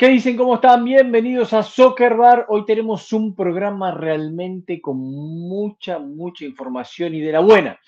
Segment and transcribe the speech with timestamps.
[0.00, 0.34] ¿Qué dicen?
[0.34, 0.82] ¿Cómo están?
[0.82, 2.46] Bienvenidos a Soccer Bar.
[2.48, 7.78] Hoy tenemos un programa realmente con mucha, mucha información y de la buena.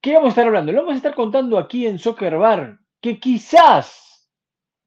[0.00, 0.70] ¿Qué vamos a estar hablando?
[0.70, 4.30] Lo vamos a estar contando aquí en Soccer Bar, que quizás,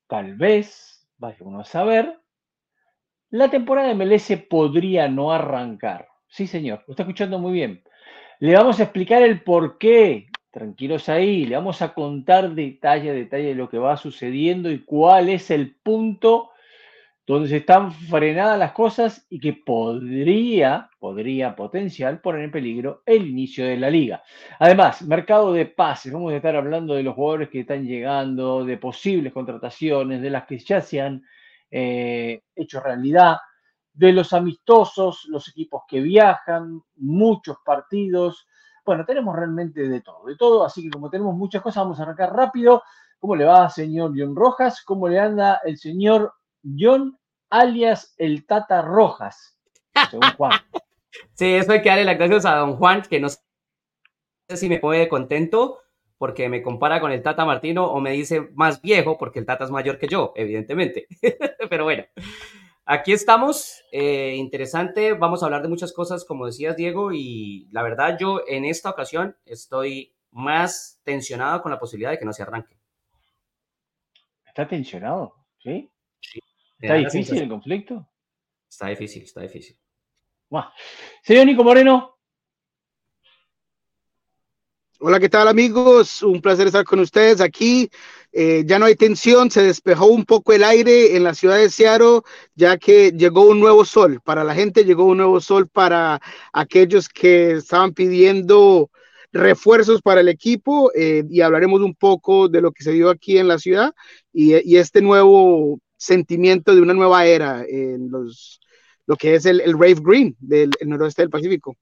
[0.08, 2.17] tal vez, vaya uno a saber,
[3.31, 6.08] la temporada de MLS podría no arrancar.
[6.30, 7.84] Sí, señor, lo está escuchando muy bien.
[8.39, 13.13] Le vamos a explicar el por qué tranquilos ahí, le vamos a contar detalle a
[13.13, 16.52] detalle de lo que va sucediendo y cuál es el punto
[17.25, 23.28] donde se están frenadas las cosas y que podría, podría potencial poner en peligro el
[23.28, 24.22] inicio de la liga.
[24.59, 28.78] Además, mercado de pases, vamos a estar hablando de los jugadores que están llegando, de
[28.78, 31.23] posibles contrataciones, de las que ya se han
[31.72, 33.38] eh, hecho realidad,
[33.91, 38.47] de los amistosos, los equipos que viajan, muchos partidos,
[38.86, 42.03] bueno, tenemos realmente de todo, de todo, así que como tenemos muchas cosas, vamos a
[42.03, 42.84] arrancar rápido.
[43.20, 44.84] ¿Cómo le va, señor John Rojas?
[44.84, 46.34] ¿Cómo le anda el señor
[46.78, 47.17] John
[47.50, 49.58] alias el Tata Rojas?
[50.09, 50.52] Según Juan.
[51.34, 53.40] sí, eso hay que darle las gracias a don Juan, que no sé
[54.56, 55.80] si me puede contento
[56.18, 59.66] porque me compara con el Tata Martino o me dice más viejo porque el Tata
[59.66, 61.08] es mayor que yo, evidentemente.
[61.70, 62.06] Pero bueno,
[62.86, 67.81] Aquí estamos, eh, interesante, vamos a hablar de muchas cosas, como decías Diego, y la
[67.81, 72.44] verdad yo en esta ocasión estoy más tensionado con la posibilidad de que no se
[72.44, 72.78] arranque.
[74.45, 75.34] ¿Está tensionado?
[75.59, 75.90] ¿Sí?
[76.78, 78.06] ¿Está difícil el conflicto?
[78.70, 79.78] Está difícil, está difícil.
[81.23, 82.12] Señor Nico Moreno.
[85.06, 86.24] Hola, ¿qué tal amigos?
[86.24, 87.90] Un placer estar con ustedes aquí.
[88.31, 91.69] Eh, ya no hay tensión, se despejó un poco el aire en la ciudad de
[91.69, 92.22] Seattle,
[92.56, 94.22] ya que llegó un nuevo sol.
[94.24, 96.22] Para la gente llegó un nuevo sol para
[96.53, 98.92] aquellos que estaban pidiendo
[99.34, 103.38] refuerzos para el equipo eh, y hablaremos un poco de lo que se dio aquí
[103.38, 103.94] en la ciudad
[104.31, 108.62] y, este nuevo sentimiento de una nueva era en los,
[109.06, 111.75] lo que es el, Rave Green del noroeste del Pacífico.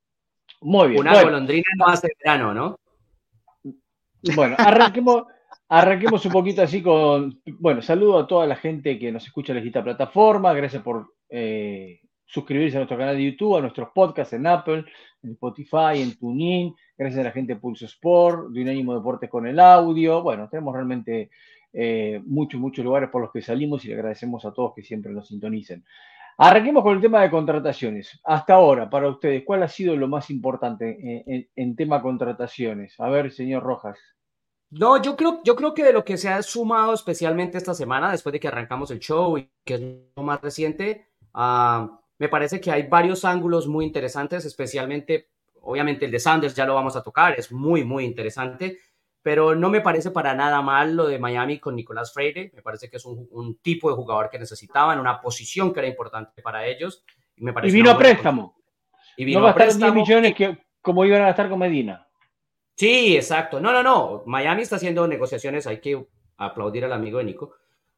[0.62, 1.02] Muy bien.
[1.02, 2.81] Una golondrina no hace verano, ¿no?
[4.36, 5.24] Bueno, arranquemos.
[5.74, 9.66] Arranquemos un poquito así con, bueno, saludo a toda la gente que nos escucha en
[9.66, 14.48] esta plataforma, gracias por eh, suscribirse a nuestro canal de YouTube, a nuestros podcasts en
[14.48, 14.84] Apple,
[15.24, 19.48] en Spotify, en TuneIn, gracias a la gente de Pulso Sport, de Unánimo Deportes con
[19.48, 21.30] el audio, bueno, tenemos realmente
[21.72, 25.14] eh, muchos, muchos lugares por los que salimos y le agradecemos a todos que siempre
[25.14, 25.86] nos sintonicen.
[26.38, 28.20] Arranquemos con el tema de contrataciones.
[28.24, 33.00] Hasta ahora, para ustedes, ¿cuál ha sido lo más importante en, en tema contrataciones?
[33.00, 34.00] A ver, señor Rojas.
[34.72, 38.12] No, yo creo, yo creo que de lo que se ha sumado especialmente esta semana,
[38.12, 39.82] después de que arrancamos el show y que es
[40.16, 45.30] lo más reciente, ah, me parece que hay varios ángulos muy interesantes, especialmente,
[45.62, 48.78] obviamente el de Sanders ya lo vamos a tocar, es muy, muy interesante,
[49.24, 52.90] pero no me parece para nada mal lo de Miami con Nicolás Freire, me parece
[52.90, 57.04] que es un, tipo de jugador que necesitaban, una posición que era importante para ellos.
[57.36, 58.56] Y, me parece vino a préstamo.
[59.18, 62.08] Y vino no estar 10 millones que, como iban a gastar con Medina.
[62.76, 63.60] Sí, exacto.
[63.60, 64.24] No, no, no.
[64.26, 66.04] Miami está haciendo negociaciones, hay que
[66.38, 67.54] aplaudir al amigo de Nico.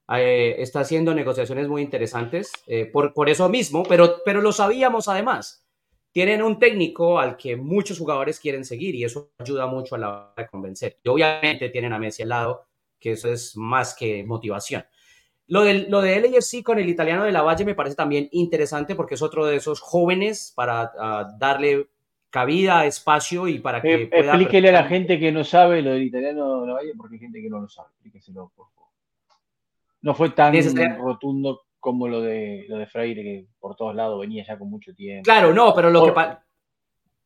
[0.10, 5.08] Eh, está haciendo negociaciones muy interesantes eh, por, por, eso mismo, pero, pero lo sabíamos
[5.08, 5.63] además.
[6.14, 10.10] Tienen un técnico al que muchos jugadores quieren seguir y eso ayuda mucho a la
[10.10, 11.00] hora de convencer.
[11.04, 12.68] Y obviamente tienen a Messi al lado,
[13.00, 14.86] que eso es más que motivación.
[15.48, 18.94] Lo de, lo de LFC con el italiano de la Valle me parece también interesante
[18.94, 21.90] porque es otro de esos jóvenes para ah, darle
[22.30, 25.92] cabida, espacio y para que eh, pueda Explíquele a la gente que no sabe lo
[25.92, 27.90] del italiano de la Valle, porque hay gente que no lo sabe.
[27.90, 28.90] Explíqueselo, por favor.
[30.02, 30.54] No fue tan
[30.98, 34.96] rotundo como lo de, lo de Freire, que por todos lados venía ya con mucho
[34.96, 35.26] tiempo.
[35.26, 36.14] Claro, no, pero lo que...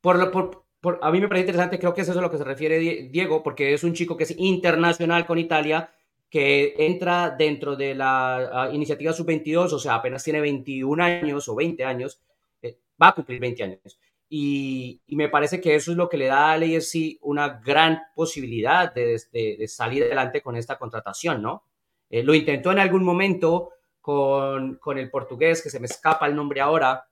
[0.01, 2.39] Por, por, por, a mí me parece interesante, creo que es eso a lo que
[2.39, 5.91] se refiere Diego, porque es un chico que es internacional con Italia,
[6.27, 11.83] que entra dentro de la iniciativa sub-22, o sea, apenas tiene 21 años o 20
[11.83, 12.19] años,
[12.63, 13.99] eh, va a cumplir 20 años.
[14.27, 18.91] Y, me parece que eso es lo que le da a AFC una gran posibilidad
[18.91, 21.63] de, salir adelante con esta contratación, ¿no?
[22.09, 23.73] Eh, lo intentó en algún momento
[24.07, 27.07] con, el portugués, que se me escapa el nombre ahora,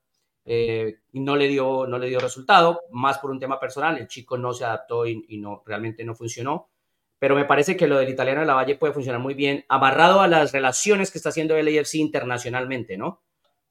[0.46, 4.08] eh, y no le, dio, no le dio resultado, más por un tema personal, el
[4.08, 6.70] chico no se adaptó y, y, no, realmente no funcionó,
[7.20, 10.22] pero me parece que lo del italiano de la Valle puede funcionar muy bien, amarrado
[10.22, 13.22] a las relaciones que está haciendo el AFC internacionalmente, ¿no?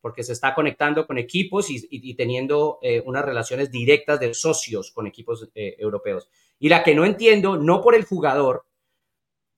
[0.03, 5.07] porque se está conectando con equipos y, teniendo eh, unas relaciones directas de socios con
[5.07, 6.29] equipos eh, europeos.
[6.59, 8.67] Y la que no entiendo, no por el jugador,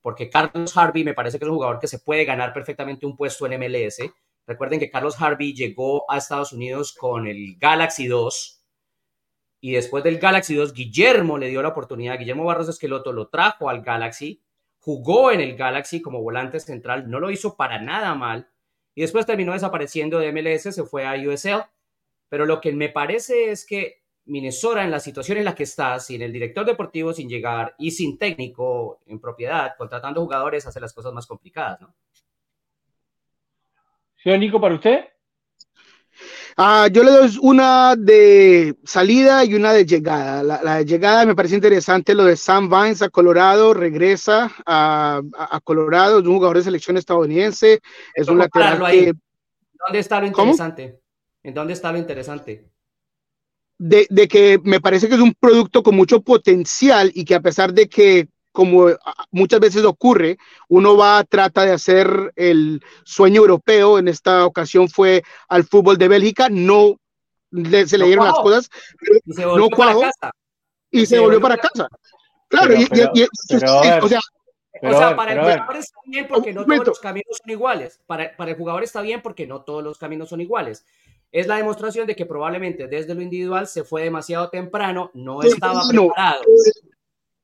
[0.06, 3.16] porque Carlos Harvey me parece que es un jugador que se puede ganar perfectamente un
[3.16, 3.98] puesto en MLS.
[4.46, 8.62] Recuerden que Carlos Harvey llegó a Estados Unidos con el Galaxy 2
[9.62, 13.68] y después del Galaxy 2 Guillermo le dio la oportunidad, Guillermo Barros Esqueloto lo trajo
[13.68, 14.44] al Galaxy
[14.78, 18.48] jugó en el Galaxy como volante central, no lo hizo para nada mal,
[18.94, 21.64] y después terminó desapareciendo de MLS, se fue a USL.
[22.28, 25.98] Pero lo que me parece es que Minnesota, en la situación en la que está,
[26.00, 30.92] sin el director deportivo, sin llegar y sin técnico en propiedad, contratando jugadores, hace las
[30.92, 31.94] cosas más complicadas, ¿no?
[34.22, 35.04] Señor Nico, ¿para usted?
[36.56, 40.42] Ah, yo le doy una de salida y una de llegada.
[40.42, 45.20] La, de llegada me parece interesante lo de Sam Vines a Colorado, regresa a,
[45.62, 47.80] Colorado, es un jugador de selección estadounidense,
[48.14, 49.12] es un lateral que...
[49.86, 51.00] ¿Dónde está lo interesante?
[51.42, 52.70] ¿En dónde está lo interesante?
[53.78, 57.40] De, de, que me parece que es un producto con mucho potencial y que a
[57.40, 58.86] pesar de que como
[59.30, 60.38] muchas veces ocurre,
[60.68, 66.08] uno va, trata de hacer el sueño europeo, en esta ocasión fue al fútbol de
[66.08, 66.96] Bélgica, no
[67.52, 68.70] se le dieron las cosas,
[69.26, 70.30] y se volvió no para casa.
[70.90, 71.86] Y, se, volvió, para casa.
[72.48, 74.20] Claro, y, o sea,
[74.82, 78.00] o sea, para el jugador está bien porque no todos los caminos son iguales.
[78.06, 80.86] Para, para, el jugador está bien porque no todos los caminos son iguales.
[81.36, 85.82] Es la demostración de que probablemente desde lo individual se fue demasiado temprano, no estaba
[85.86, 86.40] preparado.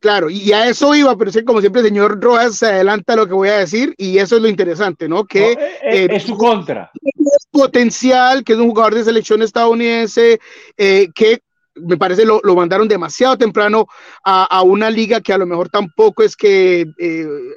[0.01, 3.27] Claro, y a eso iba, pero sí, como siempre, el señor Rojas se adelanta lo
[3.27, 5.27] que voy a decir, y eso es lo interesante, ¿no?
[5.27, 6.91] Que eh, eh, es su contra.
[7.51, 10.41] Potencial, que es un jugador de selección estadounidense,
[10.79, 11.41] eh, que
[11.75, 13.89] me parece lo, lo, mandaron demasiado temprano
[14.25, 16.87] a, a, una liga que a lo mejor tampoco es que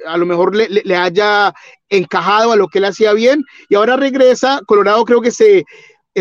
[0.06, 1.54] a lo mejor le, le, haya
[1.88, 4.60] encajado a lo que él hacía bien, y ahora regresa.
[4.66, 5.64] Colorado creo que se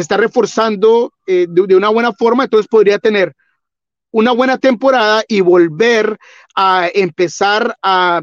[0.02, 3.34] está reforzando de, de una buena forma, entonces podría tener
[4.12, 6.18] una buena temporada y volver
[6.56, 8.22] a empezar a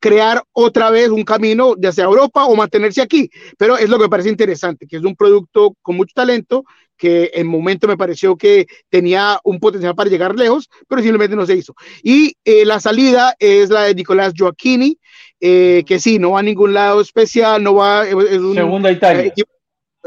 [0.00, 3.30] crear otra vez un camino, ya sea Europa o mantenerse aquí.
[3.56, 6.64] Pero es lo que me parece interesante, que es un producto con mucho talento,
[6.96, 11.46] que en momento me pareció que tenía un potencial para llegar lejos, pero simplemente no
[11.46, 11.74] se hizo.
[12.02, 14.98] Y eh, la salida es la de Nicolás Joaquini,
[15.38, 18.08] eh, que sí, no va a ningún lado especial, no va...
[18.08, 19.32] Es un, segunda Italia.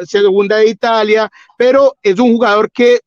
[0.06, 3.02] Segunda de Italia, pero es un jugador que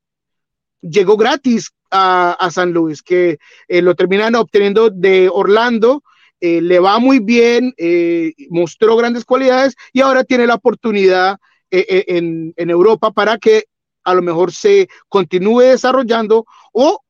[0.80, 3.38] llegó gratis a, San Luis, que
[3.68, 6.02] eh, lo terminan obteniendo de Orlando.
[6.40, 11.38] Eh, le va muy bien, eh, mostró grandes cualidades y ahora tiene la oportunidad
[11.70, 13.64] en, Europa para que
[14.04, 17.00] a lo mejor se continúe desarrollando o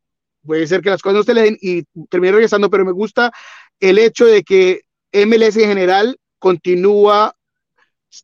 [0.45, 3.33] puede ser que las cosas no se le den y termine regresando, pero me gusta
[3.81, 4.83] el hecho de que
[5.13, 7.36] MLS en general continúa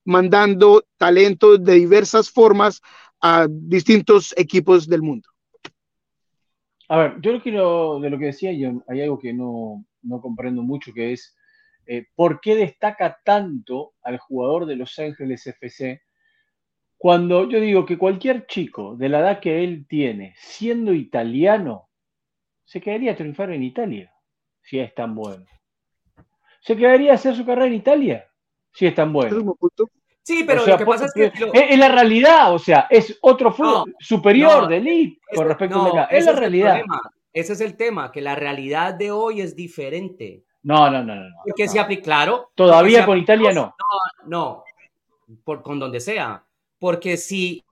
[0.04, 2.80] mandando talentos de diversas formas
[3.20, 5.28] a distintos equipos del mundo.
[6.88, 9.84] A ver, yo lo quiero, de lo que decía, hay algo que no,
[10.20, 11.34] comprendo mucho, que es
[11.86, 16.02] eh, por qué destaca tanto al jugador de Los Ángeles FC
[17.02, 21.88] cuando yo digo que cualquier chico de la edad que él tiene, siendo italiano,
[22.64, 24.14] se quedaría a triunfar en Italia,
[24.60, 25.44] si es tan bueno.
[26.60, 28.30] Se quedaría a hacer su carrera en Italia,
[28.72, 29.56] si es tan bueno.
[30.22, 31.32] Sí, pero lo que pasa es que.
[31.52, 36.04] Es, la realidad, o sea, es otro fútbol superior de elite con respecto a acá.
[36.04, 36.80] Es la realidad.
[37.32, 40.44] ese es el tema, que la realidad de hoy es diferente.
[40.62, 41.28] No, no, no, no.
[41.44, 42.52] Porque se aplica, claro.
[42.54, 43.74] Todavía con Italia no.
[44.26, 44.64] No, no.
[45.42, 46.44] Por, con donde sea.
[46.78, 47.64] Porque si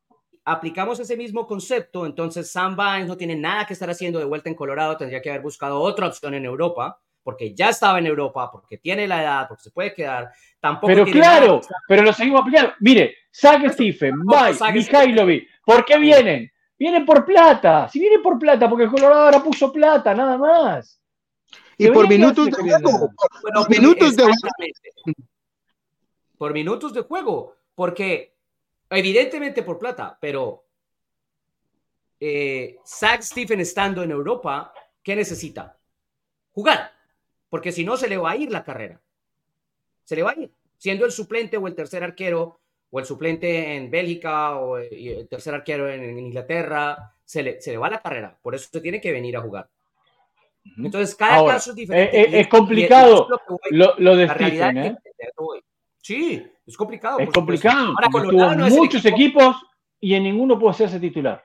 [0.45, 4.49] aplicamos ese mismo concepto, entonces Sam Vines no tiene nada que estar haciendo de vuelta
[4.49, 8.51] en Colorado, tendría que haber buscado otra opción en Europa porque ya estaba en Europa,
[8.51, 10.33] porque tiene la edad, porque se puede quedar.
[10.59, 12.73] Tampoco pero claro, pero lo seguimos aplicando.
[12.81, 16.51] Mire, Zach Stephen, Bay, Mihailovic, ¿por qué vienen?
[16.77, 17.89] Vienen por plata.
[17.89, 21.01] Si vienen por plata, porque el Colorado ahora puso plata, nada más.
[21.79, 23.11] Y por minutos de juego.
[23.55, 24.25] Por minutos de
[26.37, 27.55] Por minutos de juego.
[27.77, 28.35] Porque,
[28.91, 30.65] evidentemente por plata, pero
[32.19, 35.79] eh, Zach Stephen estando en Europa, ¿qué necesita?
[36.51, 37.00] Jugar
[37.51, 39.01] porque si no se le va a ir la carrera.
[40.05, 40.51] Se le va a ir.
[40.79, 45.55] Siendo el suplente o el tercer arquero, o el suplente en Bélgica, o el tercer
[45.55, 48.39] arquero en, Inglaterra, se le, se le va la carrera.
[48.41, 49.69] Por eso se tiene que venir a jugar.
[50.79, 52.17] Entonces, cada caso es diferente.
[52.17, 53.29] Eh, eh, es, complicado
[53.71, 54.97] lo, lo, de Stephen, ¿eh?
[56.03, 57.19] Sí, es complicado.
[57.19, 57.95] Es complicado.
[57.97, 59.57] Ahora, muchos equipos
[59.99, 61.45] y en ninguno puede hacerse titular.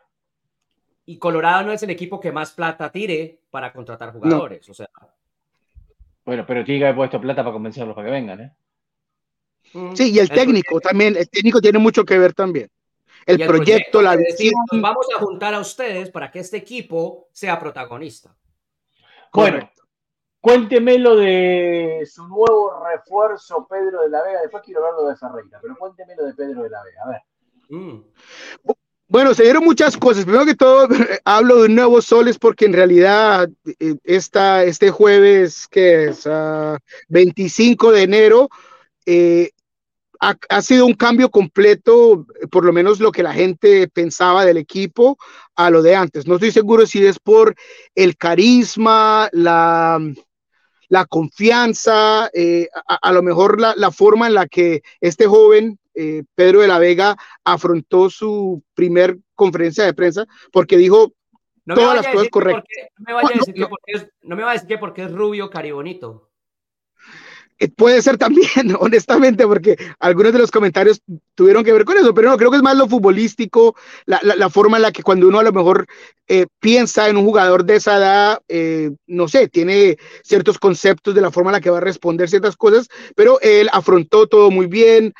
[1.05, 4.67] Y Colorado no es el equipo que más plata tire para contratar jugadores.
[4.69, 4.89] O sea,
[6.25, 8.51] bueno, pero tiene que haber puesto plata para convencerlos para que vengan, ¿eh?
[9.74, 9.96] Mm.
[9.96, 12.70] Sí, y el técnico también, el técnico tiene mucho que ver también.
[13.25, 14.53] El, proyecto, la visión.
[14.72, 18.36] Vamos a juntar a ustedes para que este equipo sea protagonista.
[19.34, 19.70] Bueno,
[20.39, 24.41] cuénteme lo de su nuevo refuerzo, Pedro de la Vega.
[24.41, 27.01] Después quiero hablar de Ferreira, pero cuénteme lo de Pedro de la Vega.
[27.03, 27.22] A ver.
[27.70, 28.03] Mm.
[29.07, 30.25] Bueno, se dieron muchas cosas.
[30.25, 30.88] Primero que todo,
[31.25, 36.27] hablo de un nuevo sol es porque en realidad eh, esta, este jueves, que es
[37.09, 38.50] 25 ah, de enero,
[39.05, 39.51] eh,
[40.19, 44.57] ha, ha, sido un cambio completo, por lo menos lo que la gente pensaba del
[44.57, 45.17] equipo
[45.55, 46.25] a lo de antes.
[46.25, 47.55] No estoy seguro si es por
[47.93, 50.00] el carisma, la,
[50.89, 56.61] la confianza, eh, a, lo mejor la, forma en la que este joven, eh, Pedro
[56.61, 61.13] de la Vega, afrontó su primer conferencia de prensa, porque dijo
[61.65, 62.65] todas las cosas correctas.
[62.97, 65.11] no, me vaya a decir que porque es, no me a decir que porque es
[65.11, 66.29] rubio, caribonito.
[67.57, 68.47] Eh, puede ser también,
[68.79, 71.01] honestamente, porque algunos de los comentarios
[71.35, 74.50] tuvieron que ver con eso, pero no, creo que es más lo futbolístico, la, la,
[74.50, 75.88] forma en la que cuando uno a lo mejor
[76.27, 81.21] eh, piensa en un jugador de esa edad, eh, no sé, tiene ciertos conceptos de
[81.21, 84.67] la forma en la que va a responder ciertas cosas, pero él afrontó todo muy
[84.67, 85.13] bien,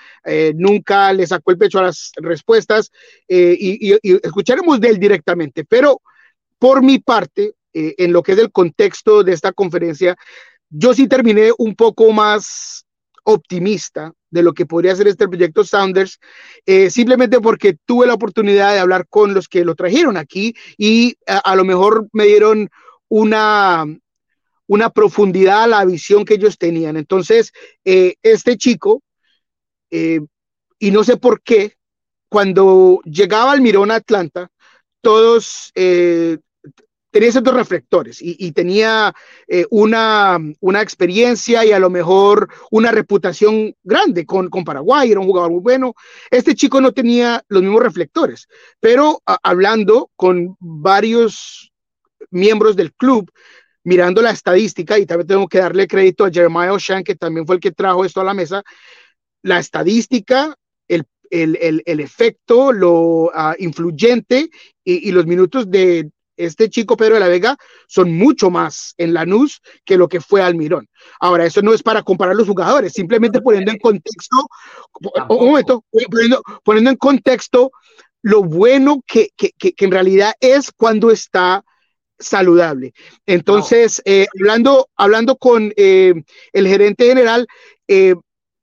[0.56, 2.92] nunca le sacó el pecho a las respuestas
[3.28, 6.02] y, y, y escucharemos de él directamente, pero
[6.60, 10.18] por mi parte, en lo que es el contexto de esta conferencia,
[10.70, 12.86] yo sí terminé un poco más
[13.24, 16.20] optimista de lo que podría ser este proyecto Sounders,
[16.66, 21.16] eh, simplemente porque tuve la oportunidad de hablar con los que lo trajeron aquí y
[21.26, 22.70] a, lo mejor me dieron
[23.08, 23.86] una,
[24.68, 26.98] una profundidad a la visión que ellos tenían.
[26.98, 27.52] Entonces,
[27.84, 29.02] eh, este chico,
[29.90, 30.20] eh,
[30.78, 31.76] y no sé por qué,
[32.30, 34.50] cuando llegaba al Mirón Atlanta,
[35.02, 35.72] todos
[37.16, 39.16] tenía ciertos reflectores y, tenía
[39.48, 45.22] eh, una, una, experiencia y a lo mejor una reputación grande con, con, Paraguay, era
[45.22, 45.94] un jugador muy bueno.
[46.30, 48.50] Este chico no tenía los mismos reflectores,
[48.82, 51.72] pero hablando con varios
[52.32, 53.32] miembros del club,
[53.86, 57.56] mirando la estadística, y también tengo que darle crédito a Jeremiah Oshan, que también fue
[57.56, 58.62] el que trajo esto a la mesa,
[59.42, 60.54] la estadística,
[60.90, 64.50] el, el, el, efecto, lo ah, influyente
[64.84, 69.14] y, y, los minutos de, este chico Pedro de la Vega son mucho más en
[69.14, 70.88] Lanús que lo que fue Almirón.
[71.20, 74.38] Ahora, eso no es para comparar los jugadores, simplemente poniendo en contexto,
[75.30, 75.84] un momento,
[76.64, 77.72] poniendo, en contexto
[78.22, 81.64] lo bueno que, que, que, en realidad es cuando está
[82.18, 82.94] saludable.
[83.26, 86.14] Entonces, eh, hablando, hablando con eh,
[86.54, 87.48] el gerente general,
[87.88, 88.16] eh,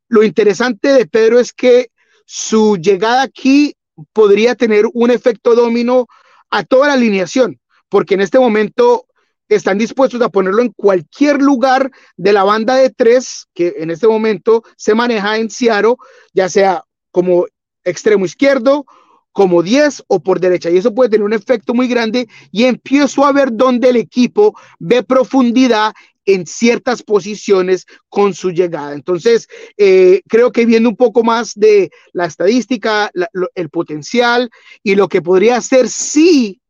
[0.09, 1.91] lo interesante de Pedro es que
[2.25, 3.75] su llegada aquí
[4.12, 6.07] podría tener un efecto domino
[6.50, 7.62] a toda la alineación
[7.93, 9.05] porque en este momento
[9.51, 14.09] están dispuestos a ponerlo en cualquier lugar de la banda de tres que en este
[14.09, 15.97] momento se maneja en Seattle,
[16.33, 17.45] ya sea como
[17.85, 18.87] extremo izquierdo,
[19.31, 20.71] como 10 o por derecha.
[20.71, 24.59] Y eso puede tener un efecto muy grande y empiezo a ver dónde el equipo
[24.79, 25.93] ve profundidad
[26.25, 28.95] en ciertas posiciones con su llegada.
[28.95, 33.11] Entonces, eh, creo que viendo un poco más de la estadística,
[33.55, 34.49] el potencial
[34.83, 36.62] y lo que podría ser sí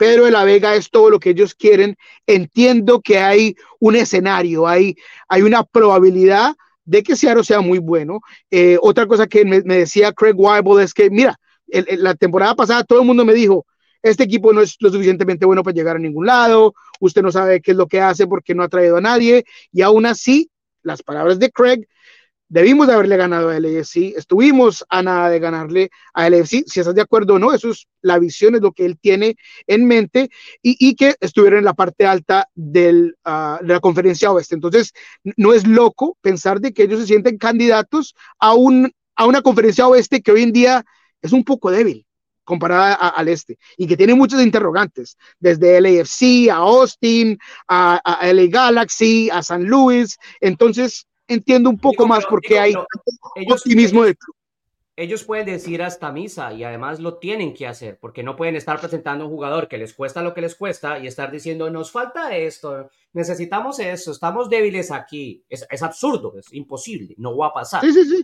[0.00, 1.94] Pedro de la Vega es todo lo que ellos quieren.
[2.26, 4.96] Entiendo que hay un escenario, hay,
[5.28, 8.20] hay una probabilidad de que Seattle sea muy bueno.
[8.50, 13.00] Eh, otra cosa que me, decía Craig Weibel es que, mira, la temporada pasada todo
[13.00, 13.66] el mundo me dijo,
[14.02, 17.60] este equipo no es lo suficientemente bueno para llegar a ningún lado, usted no sabe
[17.60, 20.50] qué es lo que hace porque no ha traído a nadie, y aún así,
[20.82, 21.86] las palabras de Craig
[22.50, 26.96] Debimos de haberle ganado a LFC, estuvimos a nada de ganarle a LFC, si estás
[26.96, 29.36] de acuerdo o no, eso es la visión, es lo que él tiene
[29.68, 30.30] en mente,
[30.60, 34.56] y, que estuvieron en la parte alta del, ah, de la conferencia oeste.
[34.56, 34.92] Entonces,
[35.36, 39.86] no es loco pensar de que ellos se sienten candidatos a, un, a una conferencia
[39.86, 40.84] oeste que hoy en día
[41.22, 42.04] es un poco débil
[42.42, 47.38] comparada al este y que tiene muchos interrogantes, desde LAFC a Austin,
[47.68, 50.18] a, a LA Galaxy, a San Luis.
[50.40, 52.74] Entonces, entiendo un poco más porque hay
[53.50, 54.14] optimismo de
[54.96, 58.78] ellos pueden decir hasta misa y además lo tienen que hacer porque no pueden estar
[58.78, 61.90] presentando a un jugador que les cuesta lo que les cuesta y estar diciendo nos
[61.90, 65.42] falta esto, necesitamos eso, estamos débiles aquí.
[65.48, 67.80] Es, es absurdo, es imposible, no va a pasar.
[67.80, 68.22] Sí, sí, sí.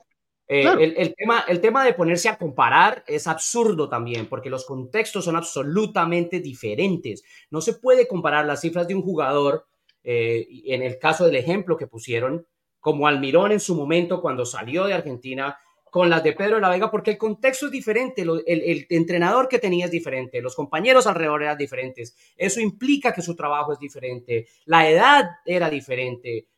[0.49, 4.65] Eh, el, el, tema, el tema de ponerse a comparar es absurdo también porque los
[4.65, 7.25] contextos son absolutamente diferentes.
[7.51, 9.67] No se puede comparar las cifras de un jugador,
[10.05, 12.47] eh, en el caso del ejemplo que pusieron,
[12.81, 15.59] como Almirón en su momento cuando salió de Argentina,
[15.97, 19.59] con las de Pedro de la Vega, porque el contexto es diferente, el, entrenador que
[19.59, 24.47] tenía es diferente, los compañeros alrededor eran diferentes, eso implica que su trabajo es diferente,
[24.67, 26.49] la edad era diferente,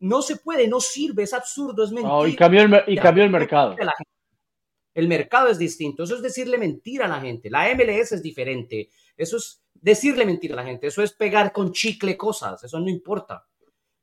[0.00, 2.28] no se puede, no sirve, es absurdo, es mentira.
[2.28, 3.76] y, cambió el, y cambió el mercado.
[4.92, 8.90] El mercado es distinto, eso es decirle mentira a la gente, la MLS es diferente,
[9.16, 12.90] eso es decirle mentira a la gente, eso es pegar con chicle cosas, eso no
[12.90, 13.46] importa.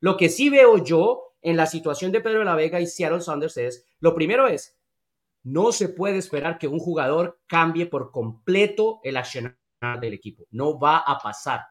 [0.00, 3.20] Lo que sí veo yo en la situación de Pedro de la Vega y Seattle
[3.20, 4.78] Saunders es, lo primero es,
[5.42, 9.56] no se puede esperar que un jugador cambie por completo el accionar
[10.00, 10.46] del equipo.
[10.50, 11.62] No va a pasar.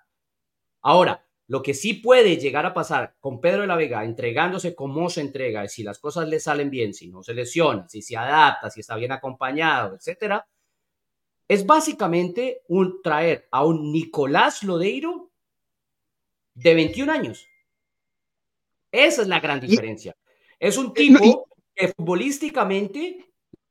[0.82, 5.10] Ahora, lo que sí puede llegar a pasar con Pedro de la Vega, entregándose como
[5.10, 8.70] se entrega, si las cosas le salen bien, si no se lesiona, si se adapta,
[8.70, 10.48] si está bien acompañado, etcétera,
[11.48, 15.32] es básicamente un traer a un Nicolás Lodeiro
[16.54, 17.48] de 21 años.
[18.92, 20.16] Esa es la gran diferencia.
[20.60, 23.26] Es un tipo que futbolísticamente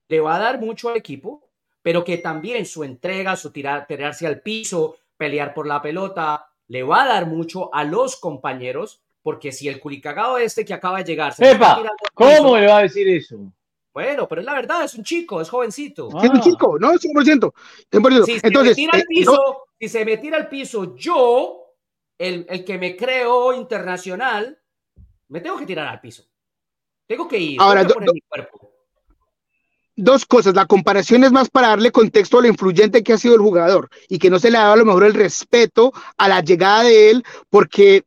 [0.08, 1.50] le va a dar mucho al equipo,
[1.82, 6.82] pero que también su entrega, su tirar, tirarse al piso, pelear por la pelota, le
[6.82, 11.04] va a dar mucho a los compañeros, porque si el culicagado este que acaba de
[11.04, 11.34] llegar...
[11.34, 11.58] Se
[12.14, 13.52] ¿cómo le va a decir eso?
[13.92, 16.08] Bueno, pero es la verdad, es un chico, es jovencito.
[16.22, 17.52] Es un chico, no, 100%.
[17.90, 18.24] 100%.
[18.24, 21.74] Si, Entonces, se me tira al eh, piso, si se me tira al piso, yo,
[22.16, 24.60] el, el que me creo internacional,
[25.28, 26.24] me tengo que tirar al piso.
[27.06, 27.60] Tengo que ir.
[27.60, 28.68] Ahora, mi cuerpo
[29.98, 30.54] dos cosas.
[30.54, 33.90] La comparación es más para darle contexto a lo influyente que ha sido el jugador
[34.08, 36.84] y que no se le ha dado a lo mejor el respeto a la llegada
[36.84, 38.04] de él, porque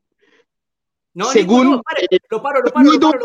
[1.13, 1.71] no, según.
[1.71, 3.19] lo, paro, lo, paro, lo, paro,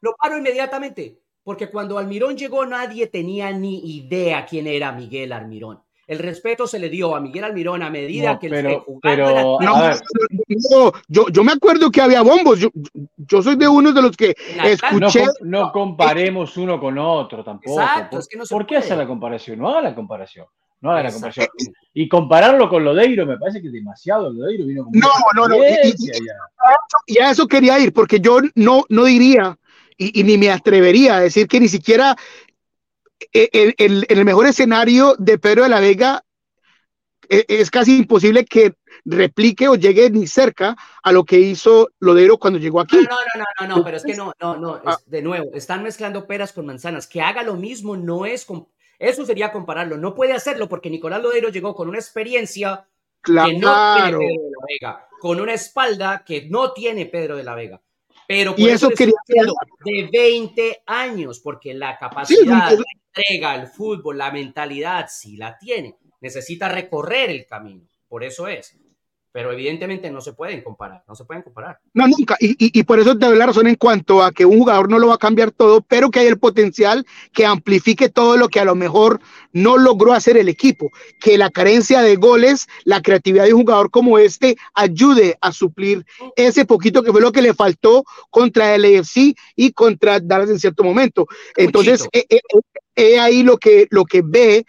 [0.00, 1.18] lo, paro, inmediatamente.
[1.42, 5.82] Porque cuando Almirón llegó, nadie tenía ni idea quién era Miguel Almirón.
[6.12, 10.92] El respeto se le dio a Miguel Almirón a medida que pero, el pero, no,
[11.08, 12.58] yo, yo me acuerdo que había bombos.
[12.58, 12.68] Yo,
[13.16, 15.24] yo soy de uno de los que escuché.
[15.40, 17.80] No, comparemos uno con otro tampoco.
[17.80, 19.58] Exacto, es que no se ¿Por qué hacer la comparación?
[19.58, 20.44] No haga la comparación.
[20.82, 21.46] No haga la comparación.
[21.94, 24.30] Y compararlo con Lodeiro me parece que es demasiado.
[24.30, 25.56] Lodeiro vino No, no, no.
[27.06, 29.56] Y, a eso quería ir, porque yo no, no diría
[29.96, 32.16] y, y, ni me atrevería a decir que ni siquiera
[33.32, 36.24] en, el mejor escenario de Pedro de la Vega
[37.28, 42.38] e, es, casi imposible que replique o llegue ni cerca a lo que hizo Lodero
[42.38, 42.96] cuando llegó aquí.
[42.96, 44.98] No, no, no, no, no, pero es que no, no, no, ah.
[45.06, 47.06] de nuevo, están mezclando peras con manzanas.
[47.06, 48.46] Que haga lo mismo no es,
[48.98, 49.96] eso sería compararlo.
[49.96, 52.86] No puede hacerlo porque Nicolás Lodero llegó con una experiencia
[53.22, 53.48] claro.
[53.48, 57.44] que no tiene Pedro de la Vega, con una espalda que no tiene Pedro de
[57.44, 57.80] la Vega.
[58.28, 59.14] Pero y eso, quería
[59.84, 62.76] de 20 años, porque la capacidad,
[63.14, 67.86] entrega, el fútbol, la mentalidad, si la tiene, necesita recorrer el camino.
[68.08, 68.78] Por eso es
[69.32, 71.78] pero evidentemente no se pueden comparar, no se pueden comparar.
[71.94, 74.58] No, nunca, y, y, por eso te doy la razón en cuanto a que un
[74.58, 78.36] jugador no lo va a cambiar todo, pero que hay el potencial que amplifique todo
[78.36, 79.20] lo que a lo mejor
[79.52, 83.90] no logró hacer el equipo, que la carencia de goles, la creatividad de un jugador
[83.90, 86.04] como este ayude a suplir
[86.36, 90.60] ese poquito que fue lo que le faltó contra el AFC y contra Dallas en
[90.60, 91.26] cierto momento.
[91.56, 92.60] Entonces, es eh, eh,
[92.96, 94.64] eh, ahí lo que, lo que ve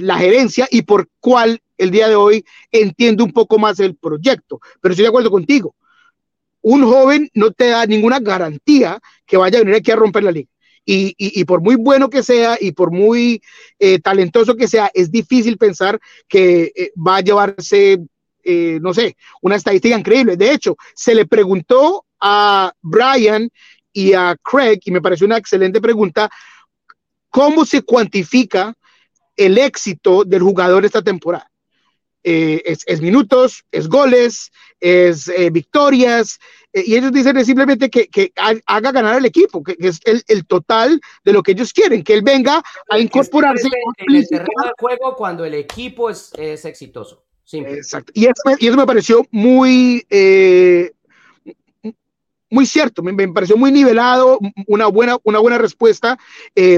[0.00, 4.60] la gerencia y por cuál el día de hoy entiendo un poco más el proyecto,
[4.80, 5.76] pero estoy de acuerdo contigo.
[6.60, 10.32] Un joven no te da ninguna garantía que vaya a venir aquí a romper la
[10.32, 10.50] liga.
[10.90, 13.42] Y, por muy bueno que sea y por muy
[13.78, 17.98] eh, talentoso que sea, es difícil pensar que eh, va a llevarse,
[18.42, 20.38] eh, no sé, una estadística increíble.
[20.38, 23.50] De hecho, se le preguntó a Brian
[23.92, 26.30] y a Craig, y me pareció una excelente pregunta,
[27.30, 28.74] ¿cómo se cuantifica
[29.36, 31.50] el éxito del jugador esta temporada?
[32.24, 36.38] Eh, es, minutos, es goles, es eh, victorias,
[36.72, 38.32] eh, y ellos dicen simplemente que,
[38.66, 42.22] haga ganar al equipo, que, es el, total de lo que ellos quieren, que él
[42.22, 47.24] venga a incorporarse en el terreno de juego cuando el equipo es, exitoso.
[47.50, 48.12] Exacto.
[48.14, 50.04] Y eso, y eso, me pareció muy,
[52.50, 56.18] muy cierto, me, pareció muy nivelado, una buena, una buena respuesta.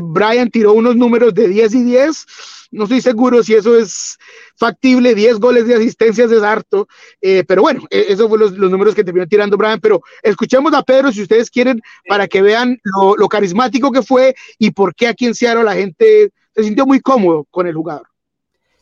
[0.02, 2.26] Brian tiró unos números de 10 y 10
[2.70, 4.18] no estoy seguro si eso es
[4.56, 6.86] factible, 10 goles de asistencias es harto,
[7.20, 10.82] eh, pero bueno, e, esos fueron los, números que terminó tirando Brian, pero escuchemos a
[10.82, 15.26] Pedro si ustedes quieren para que vean lo, carismático que fue y por qué aquí
[15.26, 18.06] en Seattle la gente se sintió muy cómodo con el jugador.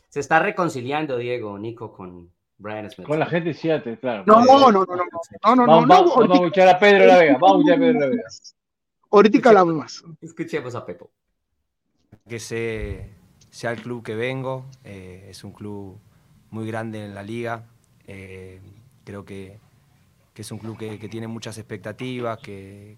[0.09, 3.07] Se está reconciliando Diego, Nico, con Brian Smith.
[3.07, 4.23] Con la gente de Seattle, claro.
[4.27, 5.05] No, no, no, no, no, no,
[5.41, 8.07] vamos, no, vamos, a escuchar a Pedro La Vega, vamos a escuchar a Pedro La
[8.07, 8.23] Vega.
[9.11, 10.03] Ahorita hablamos más.
[10.21, 11.09] Escuchemos a Pepo.
[12.27, 13.19] Que se
[13.49, 15.99] sea el club que vengo, eh, es un club
[16.51, 17.65] muy grande en la liga,
[18.05, 18.61] eh,
[19.03, 19.59] creo que,
[20.35, 22.97] es un club que, tiene muchas expectativas, que,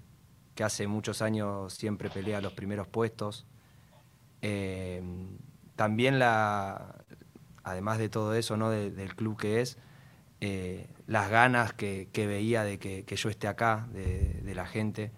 [0.64, 3.48] hace muchos años siempre pelea los primeros puestos.
[4.44, 5.02] Eh,
[5.76, 7.01] también la,
[7.64, 8.70] además de todo eso, ¿no?
[8.70, 9.78] del club que es,
[11.08, 15.12] las ganas que, veía de que, yo esté acá, de, la gente.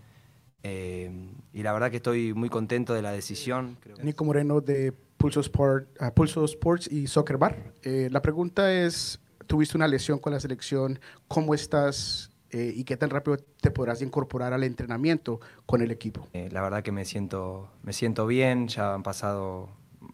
[0.64, 3.78] y la verdad que estoy muy contento de la decisión.
[4.02, 7.74] Nico Moreno de Pulso, Sport, uh, Pulso Sports y Soccer Bar.
[7.82, 12.98] Eh, la pregunta es, tuviste una lesión con la selección, ¿cómo estás eh, y qué
[12.98, 16.28] tan rápido te podrás incorporar al entrenamiento con el equipo.
[16.34, 19.70] Eh, la verdad que me siento, me siento bien, ya han pasado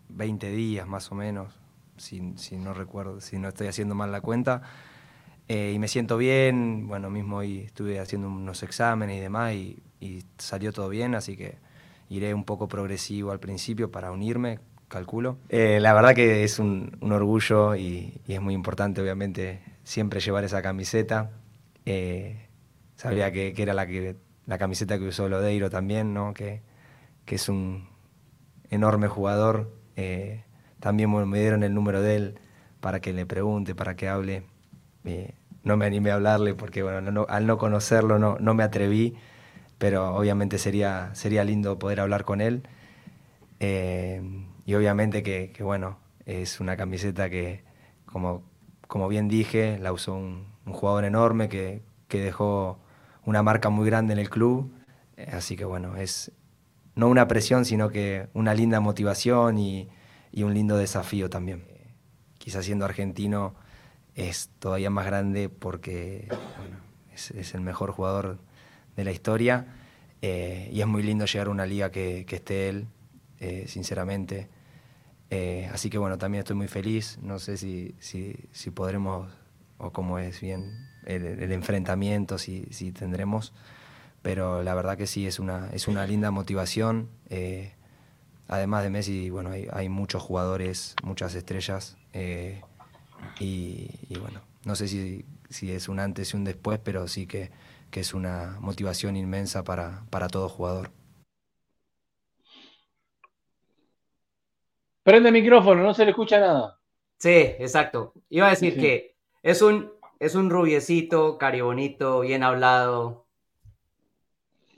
[0.10, 1.59] 20 días más o menos,
[2.00, 4.62] si, si no recuerdo, si no estoy haciendo mal la cuenta.
[5.48, 9.82] Eh, y me siento bien, bueno, mismo hoy estuve haciendo unos exámenes y demás y,
[10.00, 11.58] y salió todo bien, así que
[12.10, 15.38] iré un poco progresivo al principio para unirme, calculo.
[15.50, 20.62] Eh, la verdad que es un, orgullo y, es muy importante, obviamente, siempre llevar esa
[20.62, 21.32] camiseta.
[21.86, 22.48] Eh,
[22.96, 26.34] sabía que, era la, que, la camiseta que usó Lodeiro también, ¿no?
[26.34, 26.62] que,
[27.26, 27.88] que es un
[28.70, 29.72] enorme jugador.
[30.80, 32.40] También me dieron el número de él
[32.80, 34.44] para que le pregunte, para que hable.
[35.06, 38.64] Eh, no me animé a hablarle porque bueno, no, al no conocerlo no, no me
[38.64, 39.16] atreví,
[39.78, 42.64] pero obviamente sería, sería lindo poder hablar con él.
[43.60, 44.22] Eh,
[44.66, 47.64] y obviamente que, que, bueno, es una camiseta que,
[48.06, 48.44] como,
[48.88, 52.80] como bien dije, la usó un, un jugador enorme que, que, dejó
[53.26, 54.72] una marca muy grande en el club.
[55.18, 56.32] Eh, así que bueno, es
[56.96, 59.90] no una presión, sino que una linda motivación y,
[60.32, 61.64] y un lindo desafío también.
[62.38, 63.56] Quizás siendo argentino
[64.16, 66.28] es todavía más grande porque
[67.14, 68.40] es, el mejor jugador
[68.96, 69.68] de la historia
[70.22, 72.88] eh, y es muy lindo llegar a una liga que, que esté él,
[73.40, 74.50] eh, sinceramente.
[75.30, 77.20] Eh, así que bueno, también estoy muy feliz.
[77.22, 79.32] No sé si, si, podremos
[79.78, 83.54] o cómo es bien el, el enfrentamiento, si, si, tendremos,
[84.22, 87.10] pero la verdad que sí, es una, es una linda motivación.
[87.30, 87.74] Eh,
[88.50, 91.98] además de Messi, bueno, hay, hay, muchos jugadores, muchas estrellas.
[92.14, 92.62] Eh,
[93.40, 97.28] y, y, bueno, no sé si, si, es un antes y un después, pero sí
[97.28, 97.52] que,
[97.92, 100.92] que es una motivación inmensa para, para todo jugador.
[105.04, 106.80] Prende el micrófono, no se le escucha nada.
[107.18, 108.14] Sí, exacto.
[108.30, 108.80] Iba a decir sí.
[108.80, 113.29] que es un, es un rubiecito, caribonito, bien hablado.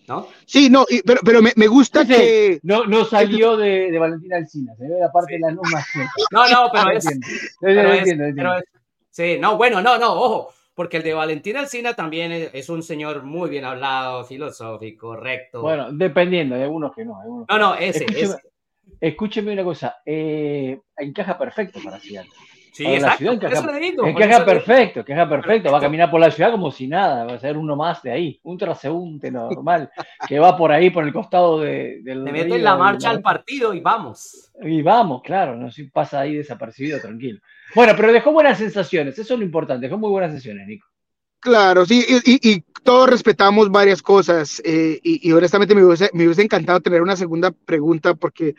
[0.07, 0.27] ¿No?
[0.45, 2.59] Sí, no, pero, pero me, me gusta Ese que.
[2.63, 5.41] No, no salió de, de Valentina Alcina, se ve la parte sí.
[5.41, 5.85] de la norma.
[6.31, 8.63] No, no, pero es.
[9.09, 12.83] sí, no, bueno, no, no, ojo, porque el de Valentina Alcina también es, es, un
[12.83, 15.61] señor muy bien hablado, filosófico, recto.
[15.61, 17.19] Bueno, dependiendo, hay algunos que no.
[17.19, 18.51] Algunos no, no, ese, escúcheme, ese.
[18.99, 22.25] Escúcheme una cosa, eh, encaja perfecto para Ciudad.
[22.71, 26.21] Sí, exacto, la ciudad encaja, digo, encaja perfecto, encaja perfecto, perfecto, va a caminar por
[26.21, 29.91] la ciudad como si nada, va a ser uno más de ahí, un transeúnte normal,
[30.25, 33.21] que va por ahí, por el costado de, del Te mete en la marcha al
[33.21, 34.53] partido y vamos.
[34.61, 37.41] Y vamos, claro, no si pasa ahí desapercibido, tranquilo.
[37.75, 40.87] Bueno, pero dejó buenas sensaciones, eso es lo importante, dejó muy buenas sensaciones, Nico.
[41.41, 46.25] Claro, sí, y, y, todos respetamos varias cosas, eh, y, y, honestamente me hubiese, me
[46.25, 48.55] hubiese encantado tener una segunda pregunta, porque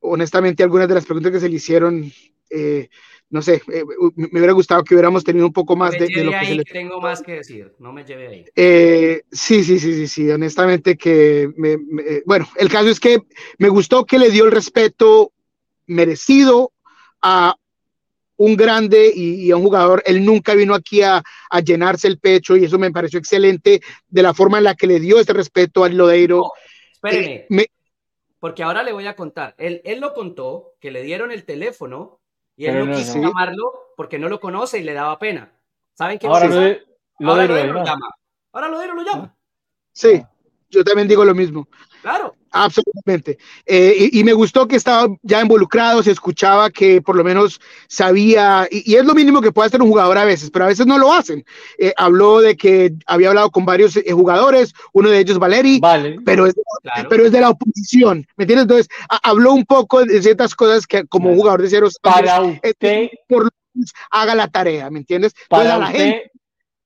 [0.00, 2.12] honestamente algunas de las preguntas que se le hicieron...
[2.50, 2.90] Eh,
[3.30, 3.84] no sé, eh,
[4.14, 6.46] me hubiera gustado que hubiéramos tenido un poco más no de, de, lo que ahí,
[6.46, 6.64] se le...
[6.64, 8.44] tengo más que decir, no me lleve ahí.
[8.54, 13.00] Eh, sí, sí, sí, sí, sí, honestamente que, me, me, eh, bueno, el caso es
[13.00, 13.22] que
[13.58, 15.32] me gustó que le dio el respeto
[15.86, 16.72] merecido
[17.22, 17.56] a
[18.36, 22.18] un grande y, y, a un jugador, él nunca vino aquí a, a, llenarse el
[22.18, 25.32] pecho y eso me pareció excelente de la forma en la que le dio ese
[25.32, 26.38] respeto al Lodeiro.
[26.38, 26.50] No,
[26.92, 27.66] espéreme, me...
[28.40, 32.20] porque ahora le voy a contar, él, él lo contó, que le dieron el teléfono
[32.56, 35.52] y él Pero no quiso no, llamarlo porque no lo conoce y le daba pena.
[35.94, 36.26] ¿Saben qué?
[36.26, 36.86] Ahora, lo, de,
[37.18, 38.08] lo, Ahora lo, lo llama.
[38.52, 39.36] Ahora lo lo llama.
[39.92, 40.24] Sí,
[40.70, 41.68] yo también digo lo mismo.
[42.02, 42.34] Claro.
[42.54, 43.36] Absolutamente.
[43.66, 47.60] Eh, y, y, me gustó que estaba ya involucrado, se escuchaba que por lo menos
[47.88, 50.68] sabía, y, y, es lo mínimo que puede hacer un jugador a veces, pero a
[50.68, 51.44] veces no lo hacen.
[51.78, 56.18] Eh, habló de que había hablado con varios eh, jugadores, uno de ellos Valeri, vale.
[56.24, 57.08] pero, es, claro.
[57.08, 58.62] pero es de la oposición, ¿me entiendes?
[58.62, 61.40] Entonces, a, habló un poco de ciertas cosas que como claro.
[61.40, 65.34] jugador de ceros, para usted, por lo menos haga la tarea, ¿me entiendes?
[65.48, 66.30] Para la gente,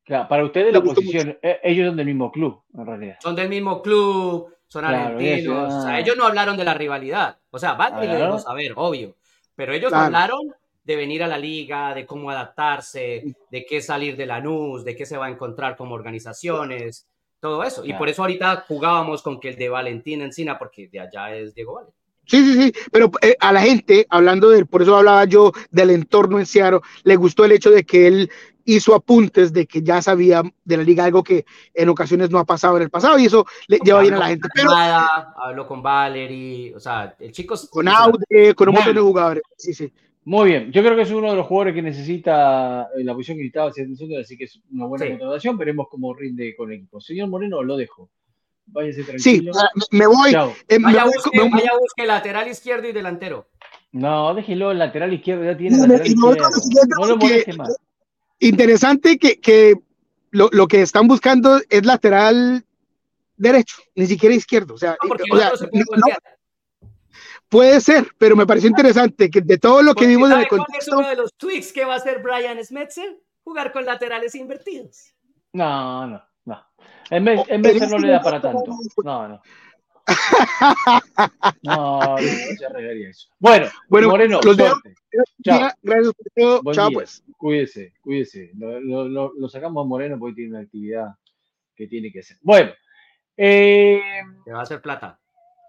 [0.03, 3.17] claro, para usted de la oposición, eh, ellos son del mismo club, en realidad.
[3.21, 5.69] Son del mismo club son claro, argentinos.
[5.69, 7.39] Eso, o sea, ellos no hablaron de la rivalidad.
[7.51, 9.17] O sea, Batman le debemos saber, obvio.
[9.57, 10.07] Pero ellos claro.
[10.07, 10.55] hablaron
[10.85, 14.97] de venir a la liga, de cómo adaptarse, de qué salir de la NUS, de
[14.97, 17.07] qué se va a encontrar como organizaciones,
[17.41, 17.85] todo eso.
[17.85, 21.55] Y por eso ahorita jugábamos con que el de Valentín Encina, porque de allá es
[21.55, 21.89] Diego Vale.
[22.25, 25.53] Sí, sí, sí, pero eh, a la gente, hablando de él, por eso hablaba yo
[25.71, 28.31] del entorno en Seattle, le gustó el hecho de que él
[28.69, 32.45] hizo apuntes de que ya sabía de la liga algo que en ocasiones no ha
[32.45, 34.47] pasado en el pasado y eso le lleva bien a la gente.
[34.55, 39.01] Pero nada, habló con Valerie, o sea, el chico con Aude, con un montón de
[39.01, 39.43] jugadores.
[39.57, 39.91] Sí, sí.
[40.25, 43.45] Muy bien, yo creo que es uno de los jugadores que necesita la posición que
[43.45, 43.71] necesitaba
[44.21, 45.13] así que es una buena sí.
[45.13, 47.01] contratación, veremos cómo rinde con el equipo.
[47.01, 48.11] Señor Moreno, lo dejo.
[48.67, 49.55] Váyase tranquilo.
[49.55, 50.33] Sí, me voy.
[50.69, 51.49] Eh, vaya, me busque, me...
[51.49, 53.49] vaya busque lateral izquierdo y delantero.
[53.93, 56.89] No, déjelo el lateral izquierdo, ya tiene no, lateral no, izquierdo.
[57.01, 57.75] No lo moleste más
[58.40, 59.74] interesante que, que
[60.31, 62.64] lo, lo, que están buscando es lateral
[63.37, 64.74] derecho, ni siquiera izquierdo.
[64.74, 66.07] O sea, No, o sea, se puede no-
[67.48, 70.42] puede ser, pero me pareció interesante que de todo lo que Porque vimos en ¿sabe
[70.42, 73.20] el cuál es contexto, uno de los tweaks que va a hacer Brian Smetzer?
[73.42, 75.14] Jugar con laterales invertidos.
[75.55, 76.66] No, no, no.
[77.11, 78.64] En vez, en vez no le da para tanto.
[79.03, 79.42] No, no.
[81.62, 83.29] No, no se arreglaría eso.
[83.38, 84.94] Bueno, Bueno, Moreno, los suerte.
[85.44, 85.71] Chao.
[85.83, 86.62] Gracias por todo.
[86.62, 86.97] Buen Chao, día.
[86.99, 87.25] pues.
[87.37, 88.51] Cuídese, cuídese.
[88.57, 91.07] Lo, lo- lo- lo sacamos a Moreno porque tiene una actividad
[91.75, 92.37] que tiene que hacer.
[92.42, 92.73] Bueno,
[93.37, 94.01] eh,
[94.44, 95.18] Te va a hacer plata.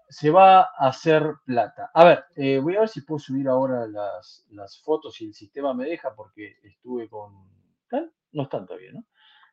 [0.08, 1.90] se va a hacer plata.
[1.94, 5.34] A ver, eh, voy a ver si puedo subir ahora las, las fotos si el
[5.34, 7.32] sistema me deja porque estuve con...
[7.84, 8.10] ¿Están?
[8.32, 9.04] No están todavía, ¿no?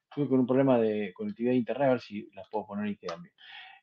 [0.09, 2.97] Estuve con un problema de conectividad de internet, a ver si las puedo poner y
[2.97, 3.33] quedan bien.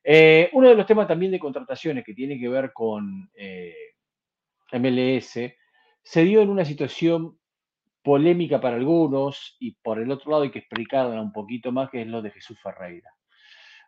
[0.07, 3.75] Eh, uno de los temas también de contrataciones que tiene que ver con eh,
[4.73, 5.39] MLS
[6.03, 7.39] se dio en una situación
[8.03, 12.03] polémica para algunos y por el otro lado hay que explicarla un poquito más, que
[12.03, 13.11] es lo de Jesús Ferreira.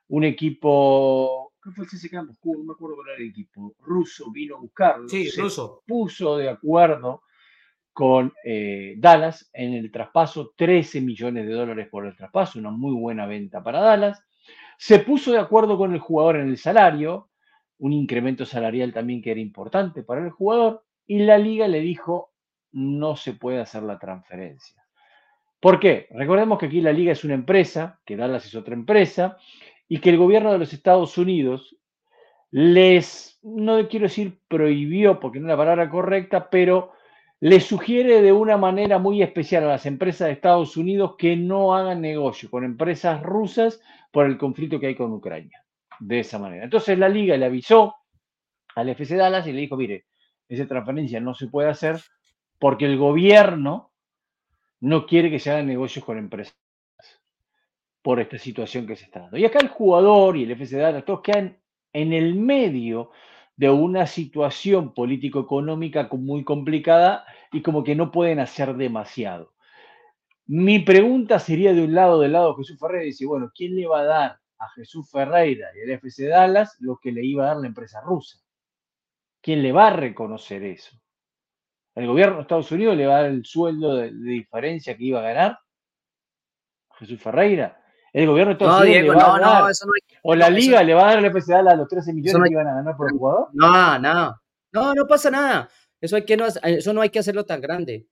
[0.09, 2.57] Un equipo, ¿qué fue el CSKA Moscú?
[2.57, 3.75] No me acuerdo cuál era el equipo.
[3.81, 5.09] Ruso vino a buscarlo.
[5.09, 5.83] Sí, se ruso.
[5.87, 7.25] puso de acuerdo
[7.93, 12.95] con eh, Dallas en el traspaso, 13 millones de dólares por el traspaso, una muy
[12.95, 14.23] buena venta para Dallas.
[14.79, 17.31] Se puso de acuerdo con el jugador en el salario,
[17.79, 22.33] un incremento salarial también que era importante para el jugador, y la liga le dijo,
[22.73, 24.85] no se puede hacer la transferencia.
[25.61, 26.09] ¿Por qué?
[26.11, 29.39] Recordemos que aquí la liga es una empresa, que Dallas es otra empresa,
[29.89, 31.77] y que el gobierno de los Estados Unidos
[32.51, 36.93] les, no quiero decir prohibió, porque no es la palabra correcta, pero
[37.41, 41.75] les sugiere de una manera muy especial a las empresas de Estados Unidos que no
[41.75, 45.63] hagan negocio con empresas rusas por el conflicto que hay con Ucrania.
[45.99, 46.65] De esa manera.
[46.65, 47.95] Entonces la liga le avisó
[48.75, 50.05] al FC Dallas y le dijo, mire,
[50.49, 52.01] esa transferencia no se puede hacer
[52.59, 53.91] porque el gobierno
[54.81, 56.57] no quiere que se hagan negocios con empresas
[58.03, 59.37] por esta situación que se está dando.
[59.37, 61.59] Y acá el jugador y el FC Dallas, todos quedan
[61.93, 63.11] en el medio
[63.57, 69.53] de una situación político-económica co- muy complicada y como que no pueden hacer demasiado.
[70.47, 73.87] Mi pregunta sería de un lado, del lado de Jesús Ferreira, dice, bueno, ¿quién le
[73.87, 77.49] va a dar a Jesús Ferreira y al FC Dallas lo que le iba a
[77.49, 78.39] dar la empresa rusa?
[79.41, 80.95] ¿Quién le va a reconocer eso?
[81.97, 85.05] ¿El gobierno de Estados Unidos le va a dar el sueldo de, de diferencia que
[85.05, 85.59] iba a ganar?
[86.99, 87.81] ¿Jesús Ferreira?
[88.17, 89.63] ¿El gobierno de Estados No, Unidos Diego, le va no, a dar?
[89.65, 91.77] no, eso no hay ¿O la eso- liga le va a dar al FC Dallas
[91.77, 93.49] los 13 millones no hay- que iban a ganar por el jugador?
[93.53, 94.41] No, no,
[94.73, 95.69] no, no pasa nada.
[96.01, 98.07] Eso, hay que no, eso no hay que hacerlo tan grande.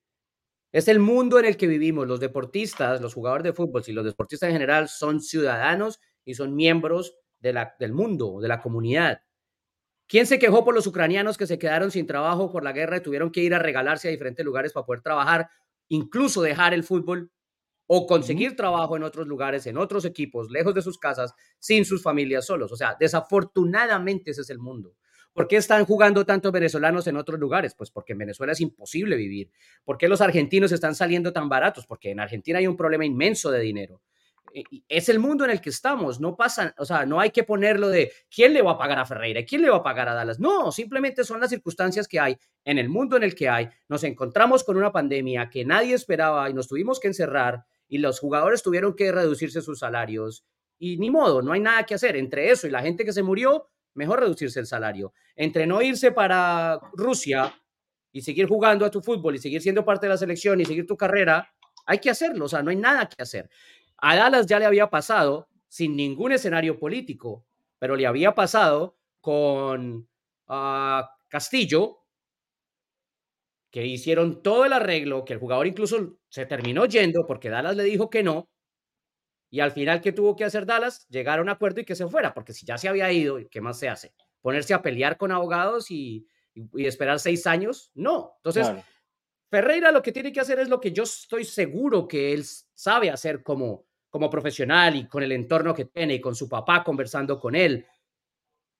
[0.71, 2.07] Es el mundo en el que vivimos.
[2.07, 6.55] Los deportistas, los jugadores de fútbol y los deportistas en general son ciudadanos y son
[6.55, 9.21] miembros de la, del mundo, de la comunidad.
[10.07, 13.01] ¿Quién se quejó por los ucranianos que se quedaron sin trabajo por la guerra y
[13.01, 15.49] tuvieron que ir a regalarse a diferentes lugares para poder trabajar,
[15.87, 17.31] incluso dejar el fútbol
[17.87, 22.01] o conseguir trabajo en otros lugares, en otros equipos, lejos de sus casas, sin sus
[22.01, 22.71] familias solos?
[22.71, 24.95] O sea, desafortunadamente ese es el mundo.
[25.35, 27.75] ¿Por qué están jugando tantos venezolanos en otros lugares?
[27.75, 29.51] Pues porque en Venezuela es imposible vivir.
[29.83, 31.85] ¿Por qué los argentinos están saliendo tan baratos?
[31.85, 34.01] Porque en Argentina hay un problema inmenso de dinero.
[34.53, 36.21] Y Es el mundo en el que estamos.
[36.21, 39.05] No pasa, o sea, no hay que ponerlo de quién le va a pagar a
[39.05, 40.39] Ferreira, quién le va a pagar a Dallas.
[40.39, 43.67] No, simplemente son las circunstancias que hay en el mundo en el que hay.
[43.89, 47.65] Nos encontramos con una pandemia que nadie esperaba y nos tuvimos que encerrar
[47.95, 50.45] y los jugadores tuvieron que reducirse sus salarios.
[50.77, 52.17] Y ni modo, no hay nada que hacer.
[52.17, 55.13] Entre eso y la gente que se murió, mejor reducirse el salario.
[55.37, 57.57] Entre no irse para Rusia
[58.11, 60.85] y seguir jugando a tu fútbol y seguir siendo parte de la selección y seguir
[60.85, 61.49] tu carrera,
[61.85, 62.43] hay que hacerlo.
[62.43, 63.49] O sea, no hay nada que hacer.
[63.95, 67.45] A Dallas ya le había pasado sin ningún escenario político,
[67.79, 70.09] pero le había pasado con
[70.49, 71.99] ah, Castillo,
[73.75, 77.83] que hicieron todo el arreglo, que el jugador incluso se terminó yendo porque Dallas le
[77.83, 78.49] dijo que no,
[79.49, 81.05] y al final, ¿qué tuvo que hacer Dallas?
[81.09, 83.59] Llegar a un acuerdo y que se fuera, porque si ya se había ido, ¿qué
[83.59, 84.13] más se hace?
[84.41, 87.91] ¿Ponerse a pelear con abogados y, y- y esperar seis años?
[87.95, 88.35] No.
[88.37, 88.83] Entonces, Claro.
[89.51, 93.09] Ferreira lo que tiene que hacer es lo que yo estoy seguro que él sabe
[93.11, 97.39] hacer como, como profesional y con el entorno que tiene y con su papá conversando
[97.39, 97.85] con él.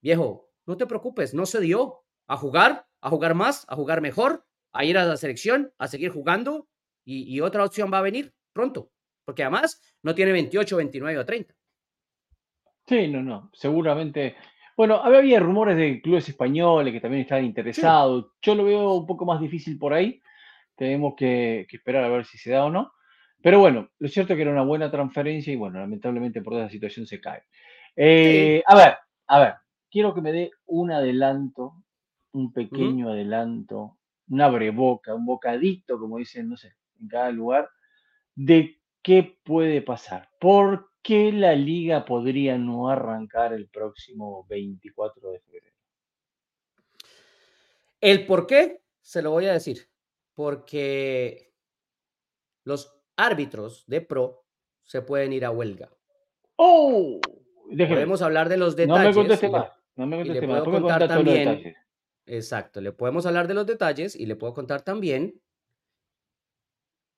[0.01, 4.45] Viejo, no te preocupes, no se dio a jugar, a jugar más, a jugar mejor,
[4.75, 6.67] a ir a la selección, a seguir jugando
[7.03, 8.91] y, y otra opción va a venir pronto,
[9.25, 11.55] porque además no tiene 28, 29 o 30.
[12.87, 14.35] Sí, no, no, seguramente.
[14.77, 18.33] Bueno, había, rumores de clubes españoles que también estaban interesados.
[18.41, 20.21] Yo lo veo un poco más difícil por ahí.
[20.75, 22.91] Tenemos que, que esperar a ver si se da o no.
[23.41, 26.69] Pero bueno, lo cierto es que era una buena transferencia y bueno, lamentablemente por esa
[26.69, 27.43] situación se cae.
[27.95, 29.53] Eh, A ver, a ver,
[29.89, 31.73] quiero que me dé un adelanto,
[32.33, 33.97] un pequeño adelanto,
[34.29, 37.69] un abreboca, un bocadito, como dicen, no sé, en cada lugar,
[38.35, 40.29] de ¿qué puede pasar?
[40.39, 45.75] ¿Por qué la liga podría no arrancar el próximo 24 de febrero?
[48.01, 49.87] El por qué se lo voy a decir.
[50.33, 51.53] Porque
[52.63, 54.43] los árbitros de pro
[54.81, 55.89] se pueden ir a huelga.
[56.57, 57.19] ¡Oh!
[57.69, 57.95] Déjeme.
[57.97, 59.15] Podemos hablar de los No me detalles.
[59.15, 59.71] conteste más.
[59.95, 60.61] No me conteste más.
[60.63, 61.77] puedo contar también- detalles.
[62.27, 65.41] Exacto, le podemos hablar de los detalles y le puedo contar también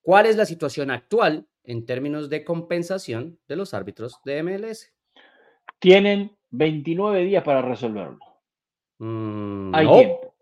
[0.02, 4.94] cuál es la situación actual en términos de compensación de los árbitros de MLS.
[5.80, 8.20] Tienen 29 días para resolverlo.
[9.00, 9.94] Mm, Hay no.
[9.98, 10.36] tiempo.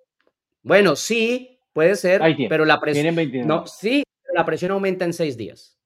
[0.63, 2.51] Bueno, sí, puede ser, Hay tiempo.
[2.53, 3.03] pero la presión.
[3.03, 5.79] Tienen 29 No, sí, la presión aumenta en seis días.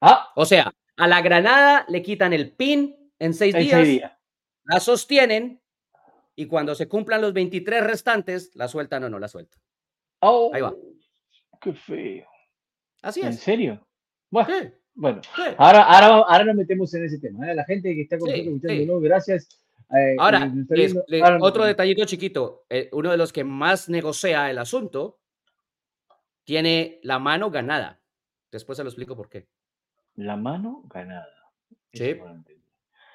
[0.00, 3.88] Ah, O sea, a la Granada le quitan el pin en seis en días, seis
[3.98, 4.12] días.
[4.64, 5.60] la sostienen
[6.36, 9.60] y cuando se cumplan los 23 restantes, la sueltan o no la sueltan.
[10.20, 10.74] Oh, Ahí va.
[11.60, 12.26] Qué feo.
[13.02, 13.40] Así ¿En es.
[13.40, 13.86] serio?
[14.30, 15.20] Bueno, Sí, bueno.
[15.22, 15.42] sí.
[15.58, 17.50] Ahora, ahora, ahora nos metemos en ese tema.
[17.50, 17.54] ¿eh?
[17.54, 19.48] La gente que está con Sí, nosotros escuchándonos, gracias.
[19.96, 21.66] eh, Ahora, les- les- Ahora otro metemos.
[21.68, 22.66] detallito chiquito.
[22.68, 25.18] eh, uno de los que más negocia el asunto
[26.44, 28.00] tiene la mano ganada.
[28.50, 29.46] Después se lo explico por qué.
[30.16, 31.28] La mano ganada.
[31.92, 32.14] Sí.
[32.14, 32.44] no.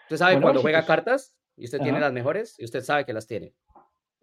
[0.03, 3.13] Usted sabe Bueno, cuando juega cartas y usted tiene las mejores y usted sabe que
[3.13, 3.53] las tiene.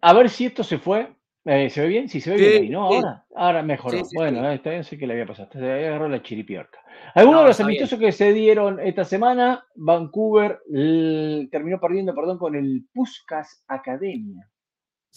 [0.01, 1.15] A ver si esto se fue.
[1.45, 2.09] Eh, ¿Se ve bien?
[2.09, 2.89] Sí, se ve Sí, bien ahí, ¿no?
[2.89, 2.95] sí.
[2.97, 4.03] Ahora, ahora mejoró.
[4.03, 5.49] Sí, bueno, eh, está bien, sé que le había pasado.
[5.53, 6.79] Se había agarrado la chiripiorca.
[7.15, 7.65] Algunos No, de los bien.
[7.67, 10.59] amistosos que se dieron esta semana, Vancouver
[11.49, 14.49] terminó perdiendo, perdón, con el Puskas Academia.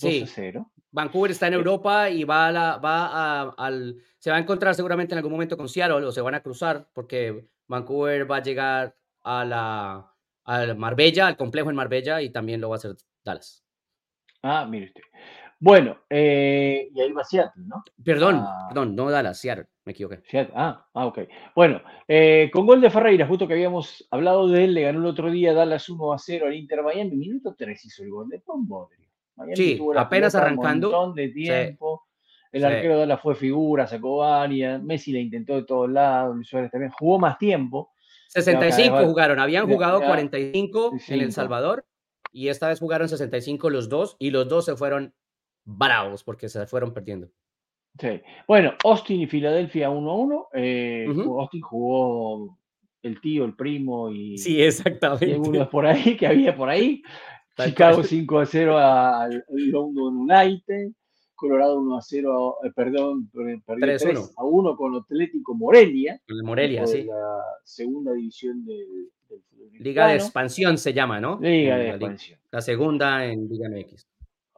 [0.01, 0.73] 2 Sí, a 0.
[0.93, 3.07] Vancouver está en Europa y va a la, va
[3.43, 6.35] a- al, se va a encontrar seguramente en algún momento con Seattle o se van
[6.35, 10.12] a cruzar porque Vancouver va a llegar a la
[10.45, 12.93] al Marbella, al complejo en Marbella y también lo va a hacer
[13.25, 13.65] Dallas.
[14.43, 15.03] Ah, mire usted.
[15.61, 17.85] Bueno, eh, y ahí va Seattle, ¿no?
[18.05, 18.67] Perdón, Ah.
[18.69, 20.21] perdón, no Dallas, Seattle, me equivoqué.
[20.29, 20.53] Seattle.
[20.57, 21.21] Ah, ah, ok.
[21.55, 25.07] Bueno, eh, con gol de Ferreira, justo que habíamos hablado de él, le ganó el
[25.07, 27.15] otro día Dallas 1 a 0 al Inter Miami.
[27.15, 29.09] Minuto 3 hizo el gol de Tom Bodrio.
[29.37, 30.89] Miami Sí, tuvo apenas arrancando.
[30.89, 32.07] Un montón de tiempo.
[32.51, 32.67] El sí.
[32.67, 34.83] arquero Dallas fue figura, sacó varias.
[34.83, 36.35] Messi la intentó de todos lados.
[36.35, 37.92] Luis Suárez también jugó más tiempo.
[38.33, 41.23] 65 vez- jugaron, habían jugado ya- 45 en cinco.
[41.23, 41.85] El Salvador
[42.33, 45.15] y esta vez jugaron 65 los dos y los dos se fueron
[45.65, 47.29] bravos porque se fueron perdiendo.
[47.99, 48.21] Sí.
[48.49, 50.49] Bueno, Austin y Filadelfia 1 a 1.
[50.55, 51.23] Eh, Ujú.
[51.25, 52.59] jugó- Austin jugó
[53.03, 55.33] el tío, el primo y, Sí, y exactamente.
[55.33, 57.03] algunos por ahí que había por ahí.
[57.63, 58.07] Chicago cual.
[58.07, 60.93] 5 a 0 al London United.
[61.43, 63.99] Colorado 1 a 0, eh, perdón, per- perdió 3-1.
[63.99, 66.21] 3 a 1 con Atlético Morelia.
[66.29, 67.03] El Morelia, sí.
[67.03, 69.43] La segunda división del, del
[69.83, 71.41] Liga de expansión se llama, ¿no?
[71.41, 72.39] Liga de la expansión.
[72.53, 74.07] La segunda en Liga MX.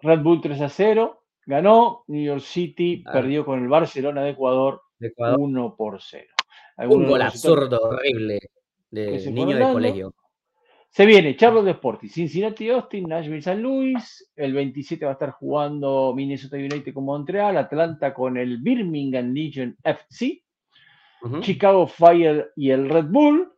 [0.03, 1.23] Red Bull 3 a 0.
[1.47, 2.05] Ganó.
[2.09, 3.13] New York City Ah.
[3.13, 5.39] perdió con el Barcelona de Ecuador De Ecuador.
[5.41, 6.27] 1 por 0.
[6.91, 8.41] Un gol absurdo, horrible,
[8.91, 10.15] de niño de colegio.
[10.95, 14.31] Se viene Charlotte Sporting, Cincinnati Austin, Nashville San Luis.
[14.37, 19.77] El 27 va a estar jugando Minnesota United con Montreal, Atlanta con el Birmingham Legion
[19.83, 20.45] FC.
[21.41, 23.53] Chicago Fire y el Red Bull.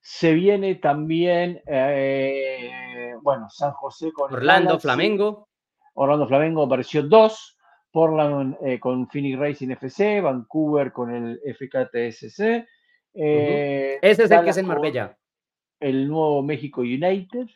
[0.00, 4.88] Se viene también, eh, bueno, San José con el Orlando, Galaxy.
[4.88, 5.48] Flamengo.
[5.94, 7.58] Orlando Flamengo apareció 2.
[7.92, 12.66] Portland eh, con Phoenix Racing FC, Vancouver con el FKTSC.
[13.14, 15.16] eh, Ese es el que es en Marbella.
[15.80, 17.48] El Nuevo México United,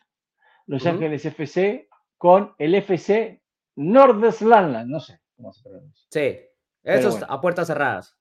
[0.67, 0.85] Los.
[0.85, 3.41] Ángeles FC con el FC
[3.75, 6.07] Nordeslandland, no sé cómo se pronuncia.
[6.09, 6.39] Sí.
[6.83, 7.25] Eso bueno.
[7.29, 8.17] a puertas cerradas.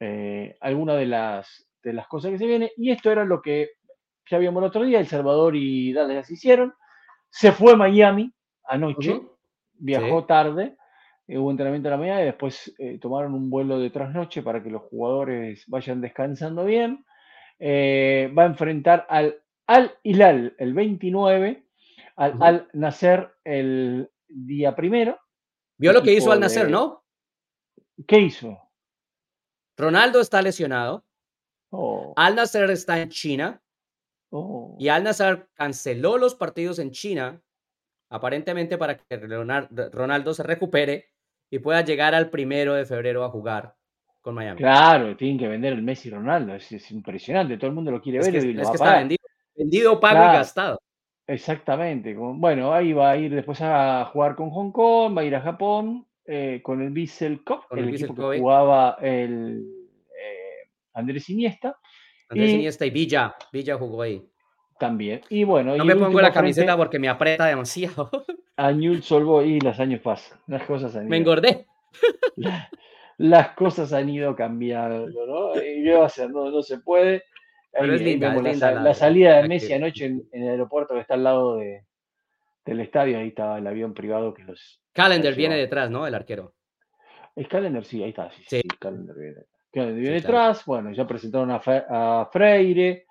[0.00, 2.72] Eh, alguna de las, de las cosas que se viene.
[2.76, 3.70] Y esto era lo que
[4.30, 6.72] ya vimos el otro día, El Salvador y Dallas hicieron.
[7.30, 8.32] Se fue a Miami
[8.64, 9.20] anoche,
[9.74, 10.26] viajó Sí.
[10.26, 10.76] tarde,
[11.26, 14.62] eh, hubo entrenamiento a la mañana y después eh, tomaron un vuelo de trasnoche para
[14.62, 17.04] que los jugadores vayan descansando bien.
[17.64, 21.64] Eh, va a enfrentar al Al Hilal el 29,
[22.16, 22.36] al.
[22.42, 25.16] Al Nasser el día primero.
[25.78, 27.04] Vio lo que hizo al nacer, de- ¿no?
[28.06, 28.58] ¿Qué hizo?
[29.78, 31.04] Ronaldo está lesionado.
[31.70, 33.62] Oh, Al Nasser está en China.
[34.30, 34.76] oh.
[34.78, 37.40] Y Al Nassr canceló los partidos en China,
[38.10, 41.10] aparentemente para que Ronaldo se recupere
[41.50, 43.76] y pueda llegar al primero de febrero a jugar
[44.22, 44.56] con Miami.
[44.58, 48.18] Claro, tienen que vender el Messi Ronaldo, es, es impresionante, todo el mundo lo quiere
[48.20, 49.18] Es ver que, y lo es va que está vendido,
[49.56, 50.32] vendido, pago Claro.
[50.32, 50.78] y gastado.
[51.26, 52.14] Exactamente.
[52.16, 55.40] Bueno, ahí va a ir después a jugar con Hong Kong, va a ir a
[55.40, 58.38] Japón eh, con el Vissel Cup, Con el, el equipo que Kobe.
[58.38, 59.62] jugaba el
[60.18, 61.76] eh, Andrés Iniesta
[62.28, 64.22] Andrés Y- Iniesta y Villa, Villa jugó ahí.
[64.78, 65.20] también.
[65.28, 68.10] Y bueno, No y me pongo la frente camiseta porque me aprieta demasiado.
[68.56, 71.66] a Boys, y los años pasan, las cosas me engordé.
[73.18, 75.54] las cosas han ido cambiando, ¿no?
[75.56, 77.24] Y qué va a hacer, no, no se puede.
[77.74, 81.24] Ahí, ahí vemos la, salida de Messi anoche en, en el aeropuerto que está al
[81.24, 81.84] lado de,
[82.66, 84.80] del estadio, ahí estaba el avión privado que los...
[84.92, 86.06] Calendar viene detrás, ¿no?
[86.06, 86.54] El arquero.
[87.34, 88.68] Es Calendar, sí, ahí está, sí, sí, Sí.
[88.78, 89.42] Calendar viene.
[89.72, 93.06] Calendar viene detrás, bueno, ya presentaron a, Fe- a Freire,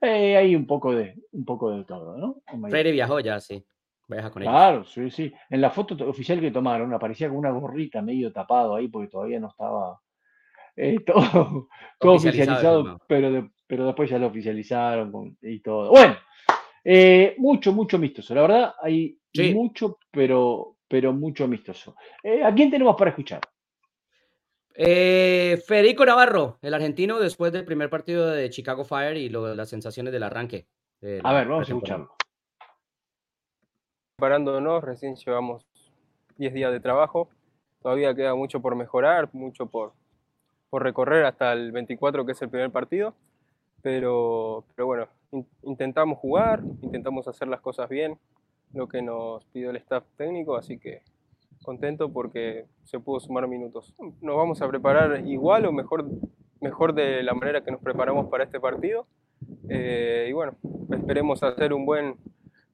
[0.00, 2.36] eh, hay un poco de, un poco de todo, ¿no?
[2.68, 3.64] Freire viajó ya, sí.
[4.08, 4.52] Viaja con ellos.
[4.54, 5.32] Claro, sí, sí.
[5.50, 9.08] En la foto to- oficial que tomaron aparecía con una gorrita medio tapado ahí porque
[9.08, 10.00] todavía no estaba
[10.76, 15.90] eh, todo, todo Oficializado pero, de- pero después ya lo oficializaron con- y todo.
[15.90, 16.16] Bueno,
[16.84, 18.34] eh, mucho, mucho amistoso.
[18.34, 19.52] La verdad, hay Sí.
[19.52, 21.94] mucho, pero, pero mucho amistoso.
[22.22, 23.40] Eh, ¿A quién tenemos para escuchar?
[24.74, 30.12] Federico Navarro, el argentino, después del primer partido de Chicago Fire y lo, las sensaciones
[30.12, 30.68] del arranque.
[31.00, 32.14] de A ver, vamos a escucharlo.
[34.20, 35.66] Preparándonos, recién llevamos
[36.38, 37.28] 10 días de trabajo,
[37.82, 39.92] todavía queda mucho por mejorar, mucho por,
[40.70, 43.12] por recorrer hasta el 24 que es el primer partido,
[43.82, 48.18] pero, pero bueno, in- intentamos jugar, intentamos hacer las cosas bien,
[48.72, 51.02] lo que nos pidió el staff técnico, así que
[51.62, 53.92] contento porque se pudo sumar minutos.
[54.22, 56.06] Nos vamos a preparar igual o mejor,
[56.62, 59.06] mejor de la manera que nos preparamos para este partido,
[59.68, 60.54] eh, y bueno,
[60.90, 62.16] esperemos hacer un buen,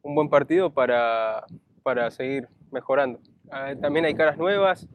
[0.02, 1.44] un buen partido para,
[1.82, 3.20] para seguir mejorando.
[3.50, 4.88] Ah, También hay caras nuevas,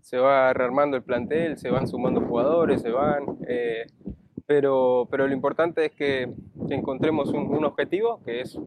[0.00, 3.86] se va rearmando el plantel, se van sumando jugadores, se van, eh,
[4.46, 6.32] pero, pero lo importante es que,
[6.70, 8.58] encontremos un, objetivo, que es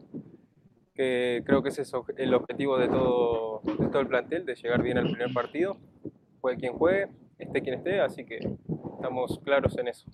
[0.94, 4.82] que creo que ese es el objetivo de todo, de todo el plantel, de llegar
[4.82, 5.76] bien al primer partido,
[6.40, 8.38] juegue quien juegue, esté quien esté, así que
[8.94, 10.10] estamos claros en eso.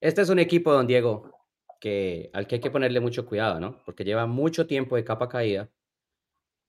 [0.00, 1.31] Este es un equipo, don Diego,
[1.82, 3.82] que, al que hay que ponerle mucho cuidado, ¿no?
[3.84, 5.68] Porque lleva mucho tiempo de capa caída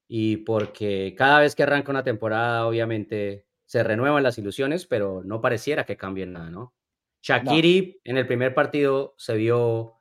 [0.08, 5.40] y porque cada vez que arranca una temporada, obviamente, se renuevan las ilusiones, pero no
[5.40, 6.74] pareciera que cambien nada, ¿no?
[7.22, 10.00] Shakiri en el primer partido se vio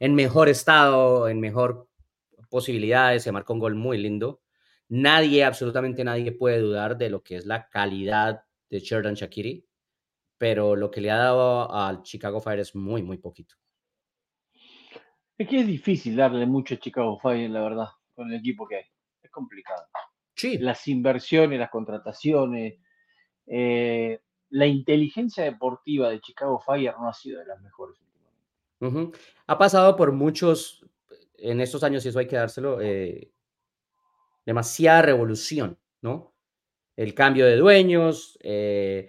[0.00, 1.88] en mejor estado, en mejor
[2.50, 4.42] posibilidades, se marcó un gol muy lindo.
[4.88, 9.64] Nadie, absolutamente nadie puede dudar de lo que es la calidad de Sheridan Shakiri,
[10.36, 13.54] pero lo que le ha dado al Chicago Fire es muy, muy poquito.
[15.38, 18.76] Es que es difícil darle mucho a Chicago Fire, la verdad, con el equipo que
[18.76, 18.84] hay.
[19.22, 19.84] Es complicado.
[20.34, 22.80] Sí, Las inversiones, las contrataciones,
[23.46, 24.20] eh,
[24.50, 27.98] la inteligencia deportiva de Chicago Fire no ha sido de las mejores
[28.80, 29.18] últimamente.
[29.46, 30.84] Ha pasado por muchos,
[31.36, 33.30] en estos años, y eso hay que dárselo, eh,
[34.44, 36.34] demasiada revolución, ¿no?
[36.96, 39.08] El cambio de dueños, eh,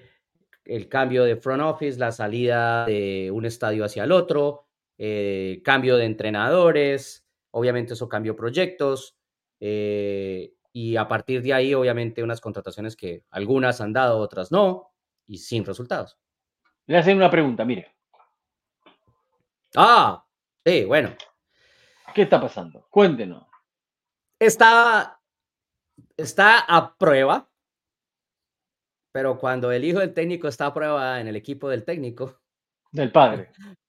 [0.65, 4.68] el cambio de front office, la salida de un estadio hacia el otro,
[4.99, 9.17] eh, cambio de entrenadores, obviamente eso cambió proyectos,
[9.59, 14.91] eh, y a partir de ahí, obviamente, unas contrataciones que algunas han dado, otras no,
[15.25, 16.19] y sin resultados.
[16.85, 17.95] Le hacen una pregunta, mire,
[19.75, 20.25] Ah,
[20.65, 21.15] sí, bueno,
[22.13, 22.87] ¿qué está pasando?
[22.89, 23.45] Cuéntenos.
[24.39, 25.21] está,
[26.17, 27.49] está a prueba,
[29.11, 32.39] pero cuando el hijo del técnico está a prueba en el equipo del técnico,
[32.91, 33.51] Del padre.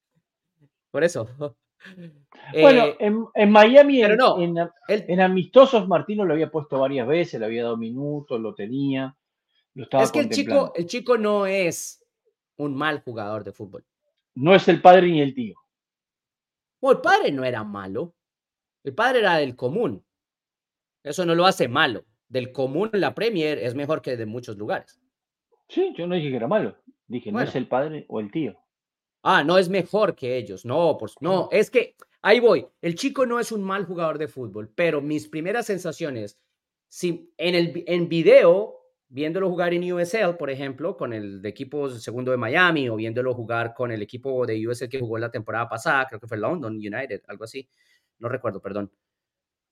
[0.91, 1.27] por eso.
[2.61, 4.69] bueno, eh, en, en Miami, pero en, no.
[4.87, 9.15] en- en amistosos, Martino lo había puesto varias veces, le había dado minutos, lo tenía,
[9.73, 12.03] lo estaba es que el chico, el chico no es
[12.57, 13.85] un mal jugador de fútbol.
[14.35, 15.55] No es el padre ni el tío.
[16.79, 18.13] Bueno, el padre no era malo.
[18.83, 20.03] El padre era del común.
[21.03, 22.05] Eso no lo hace malo.
[22.27, 24.99] Del común en la Premier es mejor que de muchos lugares.
[25.67, 26.77] Sí, yo no dije que era malo.
[27.07, 28.57] Dije, no es el padre o el tío.
[29.23, 30.65] Ah, no es mejor que ellos.
[30.65, 32.67] No, por, no, es que ahí voy.
[32.81, 36.39] El chico no es un mal jugador de fútbol, pero mis primeras sensaciones,
[36.89, 38.77] si en el en video,
[39.09, 43.33] viéndolo jugar en USL, por ejemplo, con el de equipo segundo de Miami, o viéndolo
[43.35, 46.73] jugar con el equipo de USL que jugó la temporada pasada, creo que fue London
[46.75, 47.67] United, algo así.
[48.19, 48.91] No recuerdo, perdón.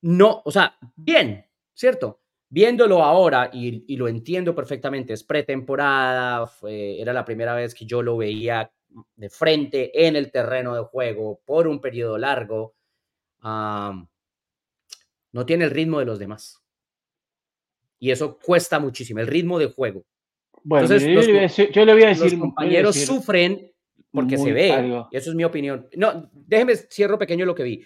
[0.01, 2.21] No, o sea, bien, ¿cierto?
[2.49, 7.85] Viéndolo ahora, y, y lo entiendo perfectamente, es pretemporada, fue- era la primera vez que
[7.85, 8.71] yo lo veía
[9.15, 12.75] de frente en el terreno de juego por un periodo largo,
[13.41, 14.07] no
[15.45, 16.63] tiene el ritmo de los demás.
[17.99, 20.05] Y eso cuesta muchísimo, el ritmo de juego.
[20.63, 22.31] Bueno, Entonces, mire, los yo, le voy a decir, yo le voy a decir.
[22.31, 23.73] Los compañeros decir sufren
[24.11, 25.07] porque se ve, algo.
[25.11, 25.87] y eso es mi opinión.
[25.95, 27.85] No, déjeme, cierro pequeño lo que vi.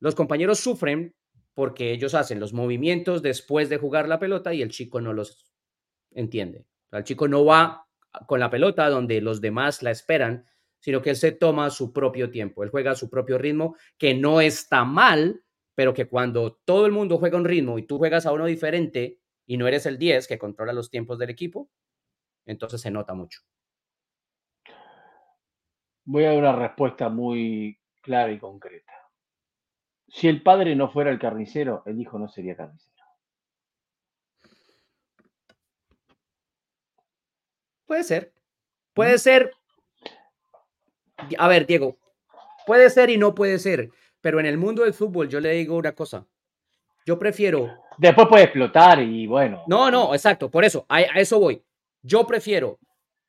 [0.00, 1.14] Los compañeros sufren
[1.54, 5.52] porque ellos hacen los movimientos después de jugar la pelota y el chico no los
[6.12, 6.66] entiende.
[6.86, 7.86] O sea, el chico no va
[8.26, 10.46] con la pelota donde los demás la esperan,
[10.80, 14.14] sino que él se toma su propio tiempo, él juega a su propio ritmo, que
[14.14, 15.44] no está mal,
[15.74, 19.20] pero que cuando todo el mundo juega un ritmo y tú juegas a uno diferente
[19.46, 21.70] y no eres el 10 que controla los tiempos del equipo,
[22.44, 23.40] Entonces se nota mucho.
[26.04, 28.92] Voy a dar una respuesta muy clara y concreta.
[30.08, 32.91] Si el padre no fuera el carnicero, el hijo no sería carnicero.
[37.92, 38.32] Puede ser.
[38.94, 39.52] Puede ser.
[41.36, 41.98] A ver, Diego,
[42.66, 43.90] puede ser y no puede ser,
[44.22, 46.26] pero en el mundo del fútbol yo le digo una cosa.
[47.04, 47.68] Yo prefiero.
[47.98, 49.62] Después puede explotar y bueno.
[49.66, 51.62] No, no, exacto, por eso, a, a eso voy.
[52.00, 52.78] Yo prefiero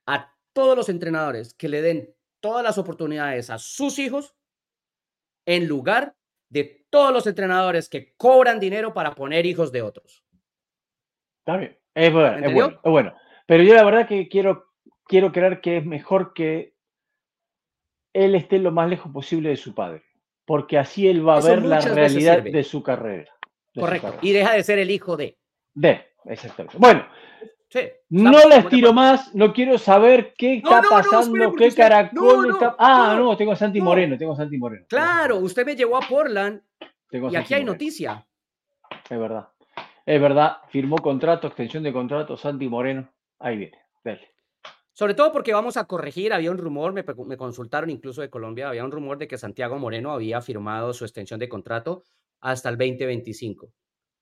[0.06, 4.34] a todos los entrenadores que le den todas las oportunidades a sus hijos
[5.46, 6.16] en lugar
[6.48, 10.24] de todos los entrenadores que cobran dinero para poner hijos de otros.
[11.40, 11.78] Está bien.
[11.96, 13.14] Es bueno, es bueno, es bueno.
[13.46, 14.66] Pero yo la verdad que quiero,
[15.06, 16.74] quiero creer que es mejor que
[18.14, 20.04] él esté lo más lejos posible de su padre,
[20.46, 23.24] porque así él va a Eso ver la realidad de su carrera.
[23.24, 24.08] de su Correcto.
[24.08, 24.22] carrera.
[24.26, 25.38] Y deja de ser el hijo de.
[25.74, 26.78] De, exactamente.
[26.78, 27.06] Bueno,
[27.70, 27.80] Sí.
[28.10, 32.76] no la estiro más, no quiero saber qué No, está no, pasando, qué caracol está.
[32.78, 33.86] Ah, no, tengo a Santi no.
[33.86, 34.86] Moreno, tengo a Santi Moreno.
[34.88, 36.62] Claro, usted me llevó a Portland
[37.10, 37.72] Tengo y aquí hay Moreno.
[37.72, 38.28] noticia.
[39.10, 39.48] Es verdad.
[40.06, 43.10] Es verdad, firmó contrato, extensión de contrato, Santi Moreno.
[43.44, 44.34] Ahí viene, dale.
[44.94, 48.70] Sobre todo porque vamos a corregir, había un rumor, me, me consultaron incluso de Colombia,
[48.70, 52.04] había un rumor de que Santiago Moreno había firmado su extensión de contrato
[52.40, 53.74] hasta el 2025.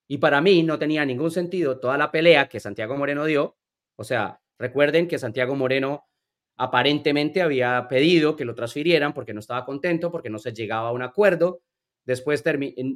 [0.07, 3.57] Y para mí no tenía ningún sentido toda la pelea que Santiago Moreno dio.
[3.95, 6.07] O sea, recuerden que Santiago Moreno
[6.57, 10.93] aparentemente había pedido que lo transfirieran porque no estaba contento, porque no se llegaba a
[10.93, 11.61] un acuerdo.
[12.05, 12.43] Después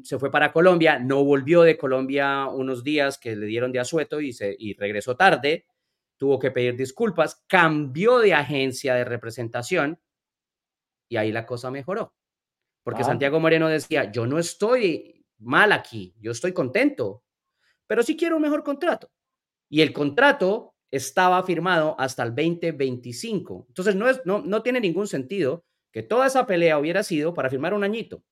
[0.04, 4.22] se fue para Colombia, no volvió de Colombia unos días que le dieron de asueto
[4.22, 5.66] y, se, y regresó tarde
[6.18, 10.00] tuvo que pedir disculpas, cambió de agencia de representación
[11.10, 12.14] y ahí la cosa mejoró.
[12.84, 13.06] Porque Ah.
[13.06, 17.24] Santiago Moreno decía, yo no estoy mal aquí, yo estoy contento,
[17.88, 19.12] pero sí quiero un mejor contrato.
[19.70, 23.66] Y el contrato estaba firmado hasta el 2025.
[23.68, 27.50] Entonces no, es, no, no tiene ningún sentido que toda esa pelea hubiera sido para
[27.50, 28.24] firmar un añito.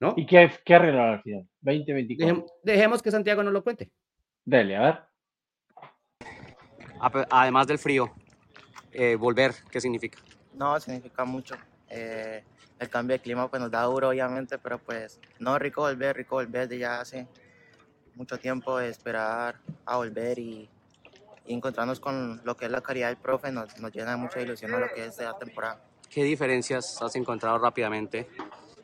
[0.00, 0.14] ¿No?
[0.16, 1.48] ¿Y qué, qué arreglaron al final?
[1.60, 2.34] 2024.
[2.36, 3.92] Dejem- dejemos que Santiago nos lo cuente.
[4.44, 4.98] Dale, a ver.
[7.30, 8.12] Además del frío,
[8.92, 10.18] eh, volver, ¿qué significa?
[10.54, 11.56] No, significa mucho.
[11.88, 12.44] Eh,
[12.78, 16.36] el cambio de clima pues nos da duro, obviamente, pero pues no, rico volver, rico
[16.36, 17.26] volver de ya hace
[18.14, 20.68] mucho tiempo de esperar a volver y,
[21.46, 24.40] y encontrarnos con lo que es la calidad del profe nos, nos llena de mucha
[24.40, 25.82] ilusión a lo que es esta temporada.
[26.08, 28.28] ¿Qué diferencias has encontrado rápidamente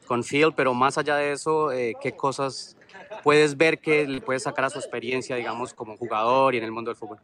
[0.07, 0.53] con Phil?
[0.57, 2.77] Pero más allá de eso, eh, ¿qué cosas
[3.23, 6.73] puedes ver que le puedes sacar a su experiencia, digamos, como jugador y en el
[6.73, 7.19] mundo del fútbol?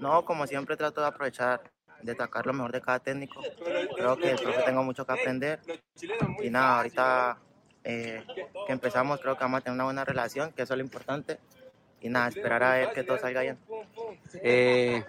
[0.00, 1.62] No, como siempre trato de aprovechar,
[2.02, 3.42] de sacar lo mejor de cada técnico.
[3.94, 5.60] Creo que profe tengo mucho que aprender.
[6.42, 7.38] Y nada, ahorita
[7.84, 8.24] eh,
[8.66, 11.38] que empezamos creo que vamos a tener una buena relación, que eso es lo importante.
[12.00, 13.58] Y nada, esperar a ver que todo salga bien.
[14.42, 15.04] Eh,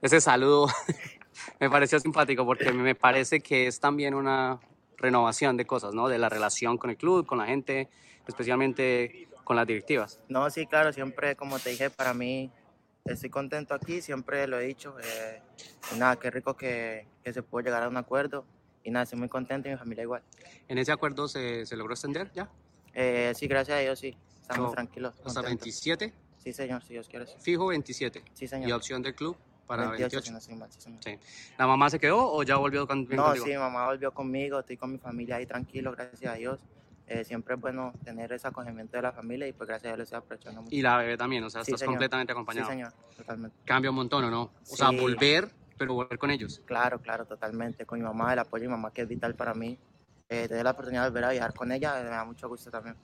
[0.00, 0.66] ese saludo
[1.60, 4.58] me pareció simpático porque me parece que es también una
[4.96, 6.08] renovación de cosas, ¿no?
[6.08, 7.88] De la relación con el club, con la gente,
[8.26, 10.20] especialmente con las directivas.
[10.28, 12.50] No, sí, claro, siempre, como te dije, para mí
[13.04, 14.96] estoy contento aquí, siempre lo he dicho.
[15.02, 15.40] eh,
[15.94, 18.44] y nada, qué rico que, que se pudo llegar a un acuerdo.
[18.84, 20.22] Y nada, estoy muy contento y mi familia igual.
[20.68, 22.50] ¿En ese acuerdo se, se logró extender ya?
[22.94, 24.16] Eh, sí, gracias a Dios, sí.
[24.40, 25.14] Estamos No, tranquilos.
[25.24, 25.64] Hasta contentos.
[25.66, 27.24] 27, Sí, señor, si Dios quiere.
[27.26, 28.24] Sí, fijo 27.
[28.34, 28.72] Sí, Y señor.
[28.72, 29.36] opción del club
[29.68, 30.40] para 28, 28.
[30.40, 31.00] si no mal, sí, señor.
[31.04, 31.16] Sí.
[31.56, 33.46] ¿La mamá se quedó o ya volvió con, No, contigo?
[33.46, 36.58] sí, mamá volvió conmigo, estoy con mi familia ahí tranquilo, gracias a Dios.
[37.12, 39.98] Eh, siempre es bueno tener ese acogimiento de la familia y pues gracias a Dios
[39.98, 40.74] lo estoy aprovechando mucho.
[40.74, 41.94] Y la bebé también, o sea, Sí, estás señor.
[41.94, 42.68] completamente Sí, acompañado.
[42.70, 43.56] señor, totalmente.
[43.66, 44.50] Cambia un montón, ¿o no?
[44.70, 44.96] O sea, Sí.
[44.96, 46.62] volver, pero volver con ellos.
[46.64, 47.84] Claro, claro, totalmente.
[47.84, 49.76] Con mi mamá, el apoyo de mi mamá que es vital para mí.
[50.30, 52.96] Eh, tener la oportunidad de volver a viajar con ella me da mucho gusto también.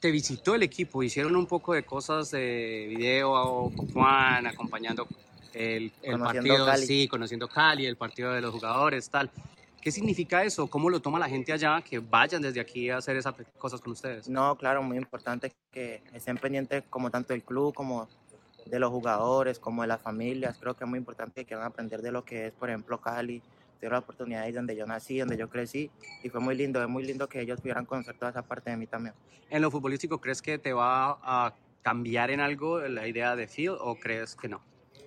[0.00, 5.06] Te visitó el equipo, hicieron un poco de cosas de video con Juan, acompañando
[5.52, 6.86] el, el partido, Cali.
[6.86, 9.30] sí, conociendo Cali, el partido de los jugadores, tal.
[9.80, 10.68] ¿Qué significa eso?
[10.68, 13.92] ¿Cómo lo toma la gente allá que vayan desde aquí a hacer esas cosas con
[13.92, 14.28] ustedes?
[14.28, 18.10] No, claro, muy importante que estén pendientes como tanto del club como
[18.64, 20.56] de los jugadores, como de las familias.
[20.58, 23.00] Creo que es muy importante que van a aprender de lo que es, por ejemplo,
[23.00, 23.42] Cali.
[23.80, 26.88] Tuve la oportunidad ahí donde yo nací, donde yo crecí y fue muy lindo, es
[26.88, 29.14] muy lindo que ellos pudieran conocer toda esa parte de mí también.
[29.48, 33.70] ¿En lo futbolístico crees que te va a cambiar en algo la idea de Phil
[33.78, 34.60] o crees que no?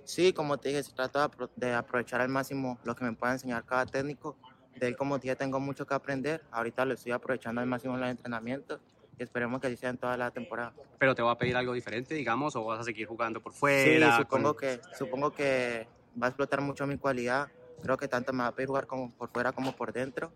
[0.05, 3.13] Sí, como te dije, se trata de apro- de aprovechar al máximo lo que me
[3.13, 4.37] pueda enseñar cada técnico.
[4.75, 6.41] De él, como dije, tengo mucho que aprender.
[6.51, 8.79] Ahorita lo estoy aprovechando al máximo en los entrenamientos
[9.17, 10.73] y esperemos que así sea en toda la temporada.
[10.97, 13.59] ¿Pero te va a pedir algo diferente, digamos, o vas a seguir jugando por Sí,
[13.59, 14.17] fuera?
[14.17, 15.87] supongo con- que, supongo que
[16.21, 17.47] va a explotar mucho mi cualidad.
[17.81, 20.31] Creo que tanto me va a pedir jugar como por fuera como por dentro.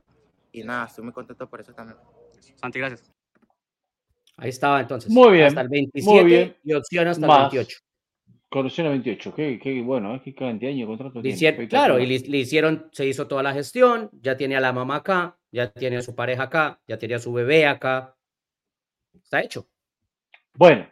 [0.52, 1.98] Y nada, estoy muy contento por eso también.
[2.56, 3.12] Santi, gracias.
[4.38, 5.12] Ahí estaba entonces.
[5.12, 6.58] Muy bien, Hasta el muy 27 bien.
[6.64, 7.38] y opción hasta Más.
[7.38, 7.78] el 28.
[8.50, 11.68] Conoció a 28, qué, qué bueno, cantidad de años de contrato tiene.
[11.68, 14.98] claro, y le, le hicieron, se hizo toda la gestión, ya tiene a la mamá
[14.98, 18.16] acá, ya tiene a su pareja acá, ya tiene a su bebé acá.
[19.14, 19.68] Está hecho.
[20.54, 20.88] Bueno,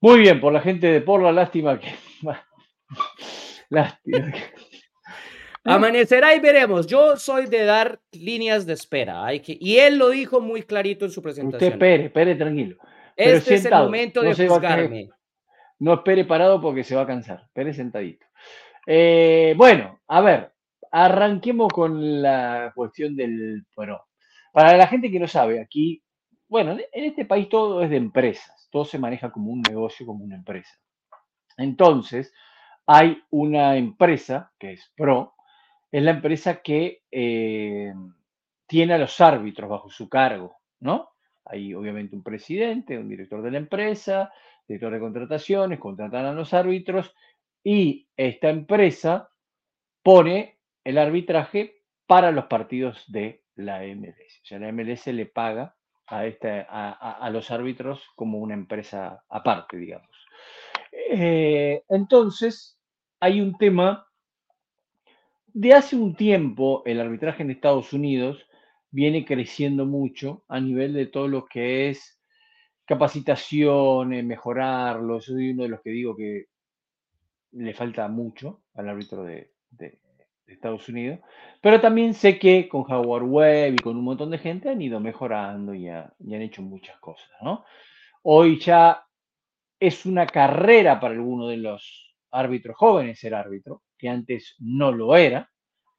[0.00, 1.94] muy bien, por la gente de Porla, lástima que.
[3.68, 4.42] lástima que-
[5.64, 6.86] Amanecerá y veremos.
[6.86, 9.24] Yo soy de dar líneas de espera.
[9.26, 11.72] Hay que, y él lo dijo muy clarito en su Usted presentación.
[11.72, 12.76] espere, espere tranquilo.
[13.14, 15.10] pero este es el momento no de juzgarme.
[15.80, 17.42] No espere parado porque se va a cansar.
[17.44, 18.26] Espere sentadito.
[18.86, 20.52] Eh, bueno, a ver,
[20.90, 24.06] arranquemos con la cuestión del pro.
[24.52, 26.02] Para la gente que no sabe, aquí,
[26.48, 30.24] bueno, en este país todo es de empresas, todo se maneja como un negocio, como
[30.24, 30.76] una empresa.
[31.56, 32.32] Entonces,
[32.86, 35.34] hay una empresa que es Pro,
[35.92, 37.92] es la empresa que eh,
[38.66, 41.10] tiene a los árbitros bajo su cargo, ¿no?
[41.44, 44.32] Hay obviamente un presidente, un director de la empresa,
[44.70, 47.12] director de contrataciones, contratan a los árbitros
[47.64, 49.30] y esta empresa
[50.02, 54.40] pone el arbitraje para los partidos de la MLS.
[54.42, 55.74] O sea, la MLS le paga
[56.06, 60.08] a, esta, a, los árbitros como una empresa aparte, digamos.
[60.92, 62.78] Eh, entonces,
[63.18, 64.06] hay un tema
[65.48, 68.46] de hace un tiempo, el arbitraje en Estados Unidos
[68.92, 72.19] viene creciendo mucho a nivel de todo lo que es
[72.90, 75.20] capacitaciones, mejorarlo.
[75.20, 76.46] Yo soy uno de los que digo que
[77.52, 79.52] le falta mucho al árbitro de,
[80.48, 81.20] Estados Unidos,
[81.60, 84.98] pero también sé que con Howard Webb y con un montón de gente han ido
[84.98, 87.64] mejorando y, y han hecho muchas cosas, ¿no?
[88.22, 89.06] Hoy ya
[89.78, 95.14] es una carrera para algunos de los árbitros jóvenes ser árbitro, que antes no lo
[95.14, 95.48] era,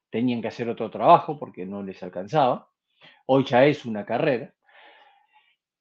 [0.10, 2.68] tenían que hacer otro trabajo porque no les alcanzaba.
[3.28, 4.54] Hoy ya es una carrera.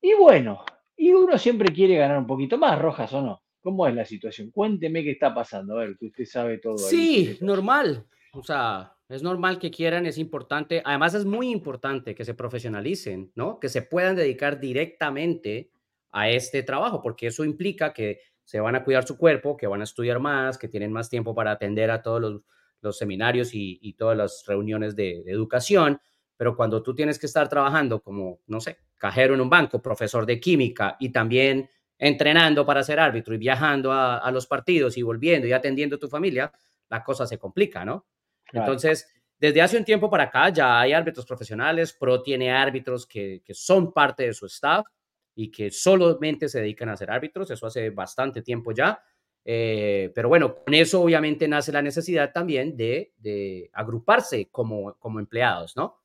[0.00, 0.64] Y bueno,
[1.00, 3.42] y uno siempre quiere ganar un poquito más, Rojas o no.
[3.62, 4.50] ¿Cómo es la situación?
[4.50, 5.78] Cuénteme qué está pasando.
[5.78, 6.76] A ver, que usted sabe todo.
[6.76, 8.06] Sí, normal.
[8.34, 10.82] O sea, es normal que quieran, es importante.
[10.84, 13.58] Además, es muy importante que se profesionalicen, ¿no?
[13.58, 15.70] Que se puedan dedicar directamente
[16.10, 19.80] a este trabajo, porque eso implica que se van a cuidar su cuerpo, que van
[19.80, 22.42] a estudiar más, que tienen más tiempo para atender a todos los,
[22.82, 25.98] los seminarios y, y todas las reuniones de, de educación.
[26.40, 30.24] Pero cuando tú tienes que estar trabajando como, no sé, cajero en un banco, profesor
[30.24, 31.68] de química y también
[31.98, 35.98] entrenando para ser árbitro y viajando a, a los partidos y volviendo y atendiendo a
[35.98, 36.50] tu familia,
[36.88, 38.06] la cosa se complica, ¿no?
[38.44, 38.64] Claro.
[38.64, 39.06] Entonces,
[39.38, 43.52] desde hace un tiempo para acá ya hay árbitros profesionales, Pro tiene árbitros que, que
[43.52, 44.86] son parte de su staff
[45.34, 48.98] y que solamente se dedican a ser árbitros, eso hace bastante tiempo ya.
[49.44, 55.20] Eh, pero bueno, con eso obviamente nace la necesidad también de, de agruparse como, como
[55.20, 55.99] empleados, ¿no?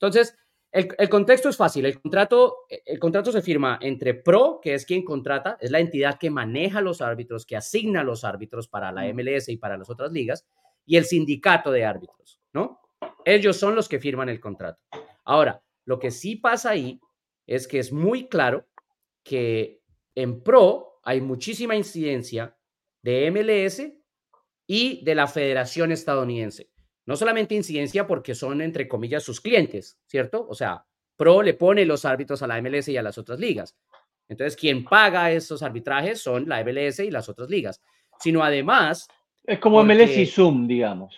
[0.00, 0.36] Entonces,
[0.72, 1.84] el, el contexto es fácil.
[1.84, 6.18] El contrato, el contrato se firma entre Pro, que es quien contrata, es la entidad
[6.18, 9.12] que maneja los árbitros, que asigna los árbitros para la.
[9.12, 10.46] MLS y para las otras ligas,
[10.86, 12.80] y el sindicato de árbitros, ¿no?
[13.24, 14.82] Ellos son los que firman el contrato.
[15.24, 17.00] Ahora, lo que sí pasa ahí
[17.46, 18.66] es que es muy claro
[19.22, 19.82] que
[20.14, 22.56] en Pro hay muchísima incidencia
[23.02, 23.82] de MLS
[24.66, 26.69] y de la Federación Estadounidense.
[27.06, 30.46] No solamente incidencia porque son, entre comillas, sus clientes, ¿cierto?
[30.48, 30.84] O sea,
[31.16, 33.76] Pro le pone los árbitros a la MLS y a las otras ligas.
[34.28, 37.80] Entonces, quien paga esos arbitrajes son la MLS y las otras ligas.
[38.20, 39.08] Sino además,
[39.44, 41.14] Es como MLS y Zoom, digamos.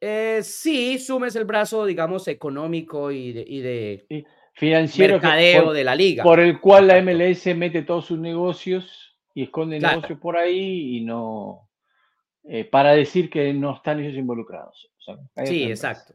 [0.00, 5.84] eh, sí, sumes el brazo, digamos, económico y de, y de Financiero mercadeo por, de
[5.84, 6.22] la liga.
[6.24, 7.02] por el cual la.
[7.02, 9.96] MLS mete todos sus negocios y esconde Claro.
[9.96, 11.68] negocios por ahí y no.
[12.44, 14.90] eh, para decir que no están ellos involucrados.
[15.34, 16.14] Sea, Sí, exacto.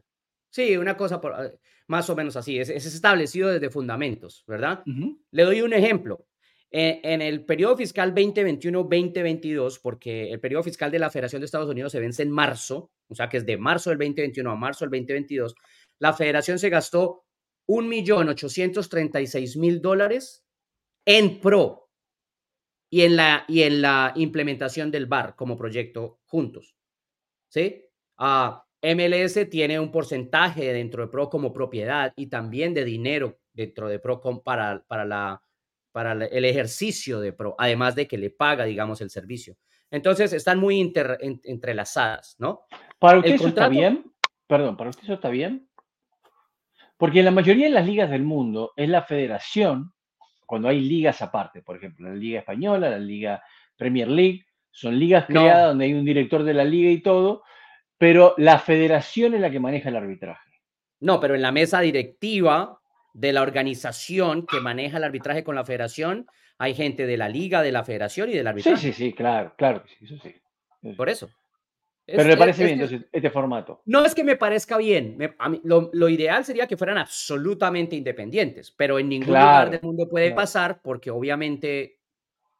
[0.50, 2.58] Sí, una cosa por, eh, más o menos así.
[2.58, 4.82] Es, es establecido desde fundamentos, ¿verdad?
[5.30, 6.26] Le doy un ejemplo.
[6.76, 11.70] Eh, en el periodo fiscal 2021-2022, porque el periodo fiscal de la Federación de Estados
[11.70, 14.84] Unidos se vence en marzo, o sea que es de marzo del 2021 a marzo
[14.84, 15.54] del 2022,
[16.00, 17.26] la federación se gastó
[17.68, 20.44] 1.836.000 dólares
[21.04, 21.92] en pro
[22.90, 26.74] y en, la, y en la implementación del VAR como proyecto juntos.
[27.50, 27.84] ¿Sí?
[28.18, 33.88] Ah, MLS tiene un porcentaje dentro de Pro como propiedad y también de dinero dentro
[33.88, 35.42] de Pro para, para, la,
[35.92, 39.56] para la- el ejercicio de Pro, además de que le paga, digamos, el servicio.
[39.90, 42.62] Entonces, están muy inter- en- entrelazadas, ¿no?
[42.98, 44.04] ¿Para usted El eso está bien?
[44.46, 45.68] Perdón, ¿para usted eso está bien?
[46.96, 49.92] Porque en la mayoría de las ligas del mundo es la federación,
[50.46, 53.42] cuando hay ligas aparte, por ejemplo, la Liga Española, la Liga
[53.76, 55.40] Premier League, son ligas No.
[55.40, 57.42] creadas donde hay un director de la liga y todo,
[57.98, 60.50] pero la federación es la que maneja el arbitraje.
[61.00, 62.80] No, pero en la mesa directiva
[63.12, 66.26] de la organización que maneja el arbitraje con la federación,
[66.58, 68.76] hay gente de la liga, de la federación y del Sí, arbitraje.
[68.78, 70.34] sí, sí, claro, claro que sí, eso sí.
[70.96, 71.30] Por eso.
[72.06, 73.80] Pero Es- le parece es bien entonces este formato.
[73.86, 75.16] No es que me parezca bien.
[75.16, 79.46] me- a mí- lo, lo ideal sería que fueran absolutamente independientes, pero en ningún Claro,
[79.66, 80.36] lugar del mundo puede claro.
[80.36, 81.98] pasar porque obviamente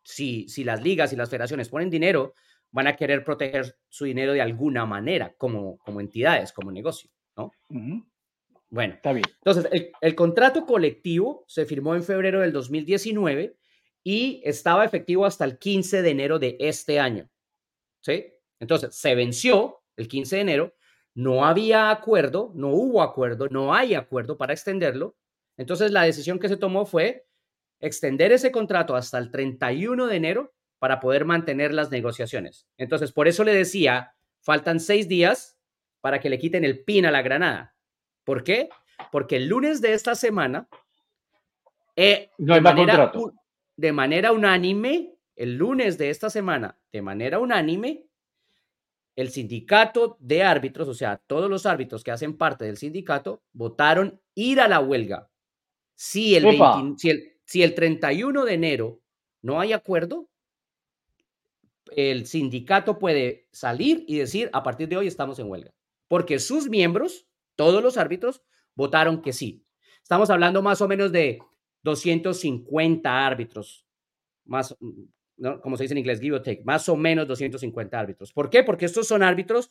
[0.03, 2.35] si, si las ligas y las federaciones ponen dinero,
[2.75, 7.09] van a querer proteger su dinero de alguna manera, como, como entidades, como negocio.
[7.37, 7.53] ¿no?
[8.69, 9.25] Bueno, Está bien.
[9.39, 13.57] entonces el, el contrato colectivo se firmó en febrero del 2019
[14.03, 17.31] y estaba efectivo hasta el 15 de enero de este año.
[18.01, 18.27] ¿sí?
[18.59, 20.75] Entonces, se venció el 15 de enero,
[21.15, 25.17] no había acuerdo, no hubo acuerdo, no hay acuerdo para extenderlo.
[25.57, 27.29] Entonces, la decisión que se tomó fue
[27.79, 30.55] extender ese contrato hasta el 31 de enero
[30.85, 32.69] para poder mantener las negociaciones.
[32.77, 35.59] Entonces, por eso le decía, faltan seis días
[36.03, 37.75] para que le quiten el pin a la granada.
[38.23, 38.69] ¿Por qué?
[39.11, 40.69] Porque el lunes de esta semana,
[41.97, 43.13] eh, No hay de, manera,
[43.79, 48.05] de manera unánime, el lunes de esta semana, de manera unánime,
[49.17, 54.21] el sindicato de árbitros, o sea, todos los árbitros que hacen parte del sindicato, votaron
[54.35, 55.31] ir a la huelga.
[55.95, 56.77] Si el, ¡Epa!
[56.77, 59.01] 20 si el, si el 31 de enero
[59.41, 60.29] no hay acuerdo,
[61.93, 65.75] el sindicato puede salir y decir, a partir de hoy estamos en huelga.
[66.09, 67.27] Porque sus miembros,
[67.57, 68.43] todos los árbitros,
[68.75, 69.65] votaron que sí.
[70.03, 71.41] Estamos hablando más o menos de
[71.83, 73.87] 250 árbitros,
[74.45, 74.77] más,
[75.63, 78.33] como se dice en inglés, give take, más o menos 250 árbitros.
[78.33, 78.63] ¿Por qué?
[78.63, 79.71] Porque estos son árbitros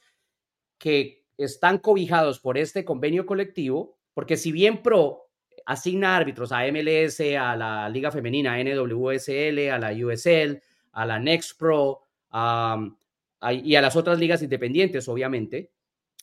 [0.77, 5.29] que están cobijados por este convenio colectivo, porque si bien Pro
[5.65, 10.61] asigna árbitros a MLS, a la Liga Femenina, a NWSL, a la USL,
[10.91, 12.02] a la Next Pro
[12.33, 15.71] a- y a las otras ligas independientes, obviamente,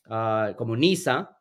[0.06, 1.36] ah, como NISA,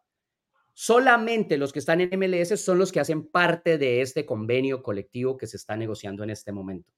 [0.73, 5.37] solamente los que están en MLS son los que hacen parte de este convenio colectivo
[5.37, 6.91] que se está negociando en este momento.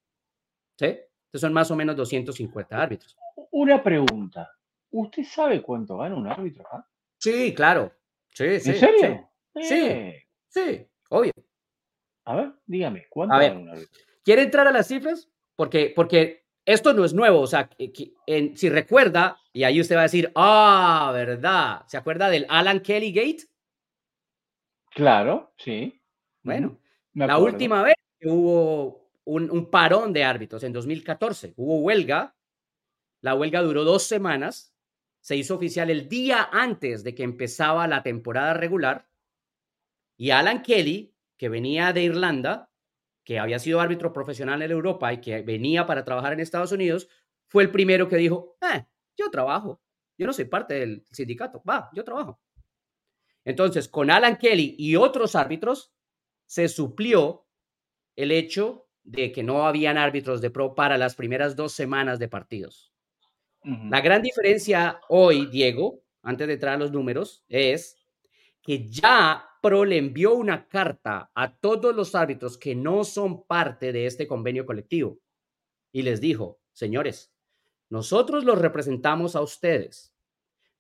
[0.78, 0.86] ¿Sí?
[0.86, 3.18] Entonces son más o menos 250 árbitros.
[3.52, 4.52] Una pregunta.
[4.92, 6.66] ¿Usted sabe cuánto gana un árbitro?
[7.18, 7.92] Sí, claro.
[8.32, 8.72] Sí, sí.
[8.72, 9.30] ¿En serio?
[9.62, 9.76] Sí.
[9.76, 11.32] Eh, Sí, sí, obvio.
[12.26, 13.50] A ver, dígame, ¿cuánto A ver.
[13.52, 14.02] gana un árbitro?
[14.24, 15.30] ¿Quiere entrar a las cifras?
[15.56, 17.40] Porque, porque esto no es nuevo.
[17.42, 17.70] O sea,
[18.28, 21.84] en- si recuerda, y ahí usted va a decir, ah, ¿verdad?
[21.88, 23.44] ¿Se acuerda del Alan Kelly Gate?
[24.94, 26.02] Claro, sí.
[26.44, 26.80] Bueno,
[27.28, 32.36] la última vez que hubo un, un parón de árbitros, en 2014, hubo huelga.
[33.22, 34.74] La huelga duró dos semanas.
[35.22, 39.08] Se hizo oficial el día antes de que empezaba la temporada regular.
[40.18, 42.71] Y Alan Kelly, que venía de Irlanda,
[43.32, 47.08] que había sido árbitro profesional en Europa y que venía para trabajar en Estados Unidos,
[47.48, 48.86] fue el primero que dijo, "Eh,
[49.18, 49.82] yo trabajo,
[50.18, 52.42] yo no soy parte del sindicato, va, yo trabajo.
[53.46, 55.94] Entonces, con Alan Kelly y otros árbitros,
[56.46, 57.48] se suplió
[58.18, 62.28] el hecho de que no habían árbitros de pro para las primeras dos semanas de
[62.28, 62.92] partidos.
[63.64, 67.96] La gran diferencia hoy, Diego, antes de entrar a los números, es
[68.62, 73.92] que ya Pro le envió una carta a todos los árbitros que no son parte
[73.92, 75.20] de este convenio colectivo
[75.92, 77.34] y les dijo, señores,
[77.90, 80.16] nosotros los representamos a ustedes.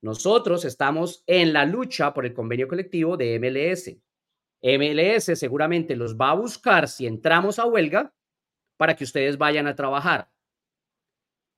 [0.01, 3.97] Nosotros estamos en la lucha por el convenio colectivo de MLS.
[4.63, 8.13] MLS seguramente los va a buscar si entramos a huelga
[8.77, 10.31] para que ustedes vayan a trabajar.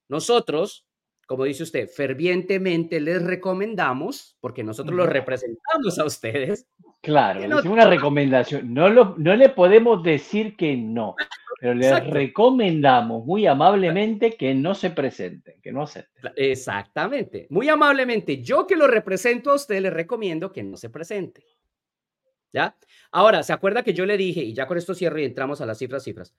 [0.10, 0.86] Nosotros,
[1.28, 6.68] como dice usted, fervientemente les recomendamos, porque nosotros los representamos a ustedes,
[7.02, 8.74] Claro, le hicimos una recomendación.
[8.74, 11.16] No, lo- no le podemos decir que no,
[11.60, 12.12] pero le Exacto.
[12.12, 16.32] recomendamos muy amablemente que no se presenten, que no acepten.
[16.38, 17.48] Exactamente.
[17.50, 21.44] Muy amablemente, yo que lo represento a usted, le recomiendo que no se presente.
[22.54, 22.78] ¿Ya?
[23.12, 25.66] Ahora, ¿se acuerda que yo le dije, y ya con esto cierro y entramos a
[25.66, 26.34] las cifras, cifras?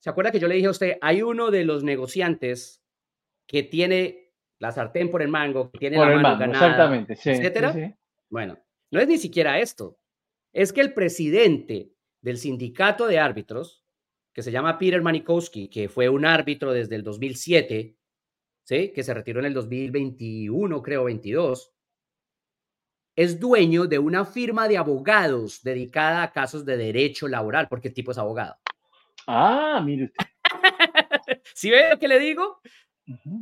[0.00, 2.82] ¿Se acuerda que yo le dije a usted, hay uno de los negociantes
[3.46, 6.66] que tiene la sartén por el mango, que tiene Por la el mano mango, ganada,
[6.66, 7.16] exactamente.
[7.16, 7.72] Sí, sí, etcétera?
[7.72, 7.94] sí.
[8.28, 8.58] Bueno,
[8.90, 9.98] no es ni siquiera esto.
[10.52, 11.92] Es que el presidente
[12.22, 13.84] del sindicato de árbitros,
[14.32, 17.96] que se llama Peter Manikowski, que fue un árbitro desde el 2007,
[18.64, 18.92] ¿sí?
[18.92, 21.72] que se retiró en el 2021, creo, 22,
[23.16, 27.94] es dueño de una firma de abogados dedicada a casos de derecho laboral, porque el
[27.94, 28.56] tipo es abogado.
[29.26, 30.26] Ah, mire usted.
[31.54, 32.60] ¿Sí ve lo que le digo?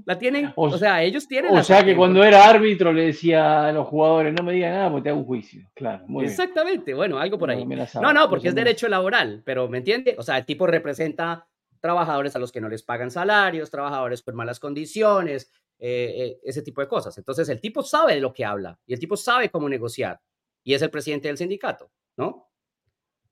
[0.05, 3.07] La tienen, O o, sea, ellos tienen O la sea que cuando era árbitro le
[3.07, 5.63] decía a los jugadores, no me digan nada porque te hago un juicio.
[5.75, 6.31] Claro, muy bien.
[6.31, 7.65] Exactamente, bueno, algo por ahí.
[8.01, 10.17] No, no, porque es derecho laboral, pero ¿me entiende?
[10.19, 11.47] O sea, el tipo representa
[11.81, 16.63] trabajadores a los que no les pagan salarios, trabajadores con malas condiciones, eh, eh, ese
[16.63, 17.17] tipo de cosas.
[17.19, 20.21] Entonces, el tipo sabe de lo que habla y el tipo sabe cómo negociar
[20.63, 22.49] y es el presidente del sindicato, ¿no?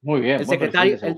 [0.02, 0.40] Muy bien.
[0.40, 1.16] El secretario- el-.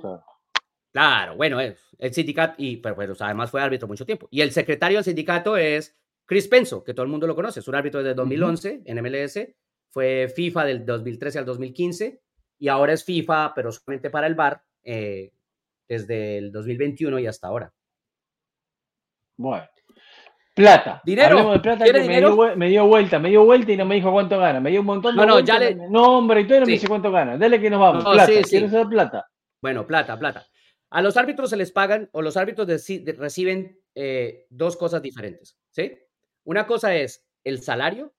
[0.94, 4.28] Claro, bueno, es el sindicato, y, pero bueno, además fue árbitro mucho tiempo.
[4.30, 7.66] Y el secretario del sindicato es Chris Penso, que todo el mundo lo conoce, es
[7.66, 9.40] un árbitro desde 2011 en MLS,
[9.90, 12.20] fue FIFA del 2013 al 2015
[12.60, 15.32] y ahora es FIFA, pero solamente para el bar, eh,
[15.88, 17.72] desde el 2021 y hasta ahora.
[19.36, 19.64] Bueno.
[20.54, 21.02] Plata.
[21.04, 21.50] Dinero.
[21.50, 23.96] De plata ¿Quiere que me dio, me dio vuelta, me dio vuelta y no me
[23.96, 24.60] dijo cuánto gana.
[24.60, 26.66] Me dio un montón de No, no, ya le- me- nombre y y no me
[26.66, 26.72] Sí.
[26.72, 27.36] dice cuánto gana.
[27.36, 28.04] Dale que nos vamos.
[28.04, 28.26] No, plata.
[28.32, 28.72] sí, Quiero sí.
[28.72, 29.26] saber plata.
[29.60, 30.46] Bueno, plata, plata.
[30.90, 35.56] A los árbitros se les pagan o los árbitros de- reciben eh, dos cosas diferentes,
[35.70, 35.98] ¿sí?
[36.44, 38.14] Una cosa es el salario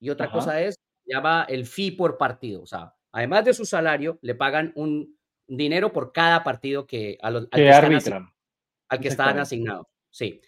[0.00, 0.34] y otra Ajá.
[0.34, 2.62] cosa es, llama el fee por partido.
[2.62, 5.16] O sea, además de su salario, le pagan un
[5.48, 8.34] dinero por cada partido que, a los, al Que están asig- arbitran.
[8.88, 9.42] al que están Exactamente.
[9.42, 9.86] asignados.
[10.10, 10.40] Sí.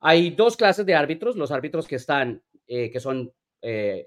[0.00, 3.32] Hay dos clases de árbitros, los árbitros que están, eh, que son,
[3.62, 4.06] eh,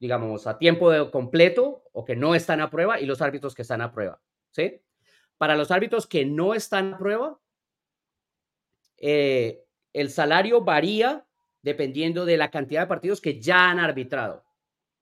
[0.00, 3.62] digamos, a tiempo de- completo o que no están a prueba y los árbitros que
[3.62, 4.20] están a prueba.
[4.50, 4.80] ¿Sí?
[5.42, 7.40] Para los árbitros que no están a prueba,
[8.96, 11.26] eh, el salario varía
[11.62, 14.44] dependiendo de la cantidad de partidos que ya han arbitrado.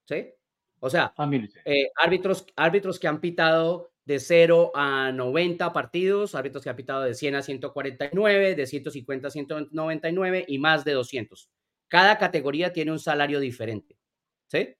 [0.08, 0.30] ¿Sí?
[0.78, 1.30] O sea, Ah,
[1.66, 7.02] eh, árbitros, árbitros que han pitado de 0 a 90 partidos, árbitros que han pitado
[7.02, 11.50] de 100 a 149, de 150 a 199 y más de 200.
[11.86, 13.98] Cada categoría tiene un salario diferente.
[14.46, 14.74] ¿Sí?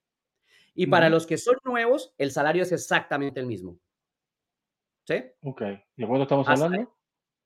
[0.73, 3.77] Y para los que son nuevos, el salario es exactamente el mismo.
[5.07, 5.15] ¿Sí?
[5.43, 5.61] Ok.
[5.95, 6.95] ¿De cuánto estamos Hasta hablando?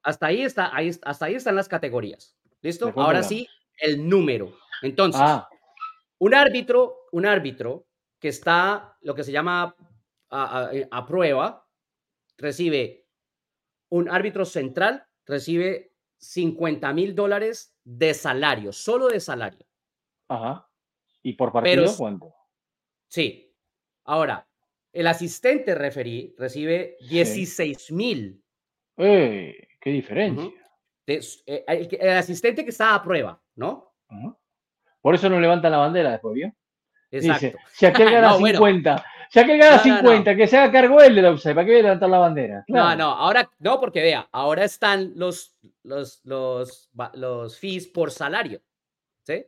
[0.03, 2.37] Hasta ahí, está, ahí, hasta ahí están las categorías.
[2.61, 2.87] ¿Listo?
[2.87, 3.47] ¿De cuánto Ahora sí,
[3.77, 4.53] el número.
[4.81, 5.47] Entonces, Ah,
[6.19, 7.87] un árbitro, un árbitro
[8.19, 9.75] que está lo que se llama
[10.29, 11.67] a, a- a prueba,
[12.37, 13.07] recibe,
[13.89, 19.65] un árbitro central recibe 50 mil dólares de salario, solo de salario.
[20.29, 20.69] ajá.
[21.23, 22.35] ¿Y por partido Pero- cuánto?
[23.07, 23.51] Sí.
[24.05, 24.47] Ahora,
[24.95, 28.41] el asistente referí recibe 16 mil.
[28.97, 29.67] ¡Eh!
[29.79, 30.49] ¡Qué diferencia!
[31.05, 31.65] De- eh,
[31.99, 33.93] el, asistente que está a prueba, ¿no?
[35.01, 36.51] Por eso no levantan la bandera después, ¿vio?
[37.11, 37.45] Exacto.
[37.45, 38.57] Dice, si aquel gana No, bueno.
[38.57, 39.97] 50, si aquel gana No, no, no.
[40.09, 42.57] 50, que se haga cargo él del offside, ¿para qué voy a levantar la bandera?
[42.67, 42.97] No, Claro.
[42.97, 48.61] no, ahora no, porque vea, ahora están los, los, los, los fees por salario,
[49.23, 49.43] ¿sí?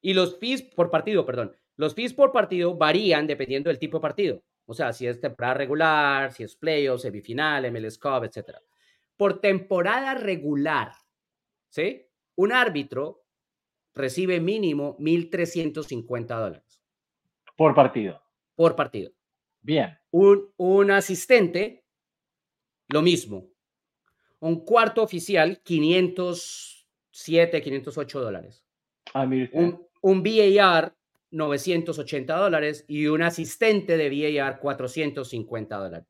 [0.00, 1.54] Y los fees por partido, perdón.
[1.76, 4.42] Los fees por partido varían dependiendo del tipo de partido.
[4.70, 8.58] O sea, si es temporada regular, si es playoff, semifinal, MLS Cup, etc.
[9.16, 10.92] Por temporada regular,
[11.70, 12.06] ¿sí?
[12.34, 13.24] Un árbitro
[13.94, 16.82] recibe mínimo 1.350 dólares
[17.56, 18.22] Por partido.
[18.54, 19.10] por partido.
[19.62, 19.98] Bien.
[20.10, 21.86] Un, un asistente,
[22.88, 23.48] lo mismo.
[24.40, 28.62] Un cuarto oficial, 507, 508 dólares.
[29.14, 29.26] Ah.
[29.52, 30.94] Un, un VAR,
[31.30, 32.84] 980 dólares.
[32.88, 34.08] Y un asistente de
[34.38, 36.06] VAR, 450 dólares.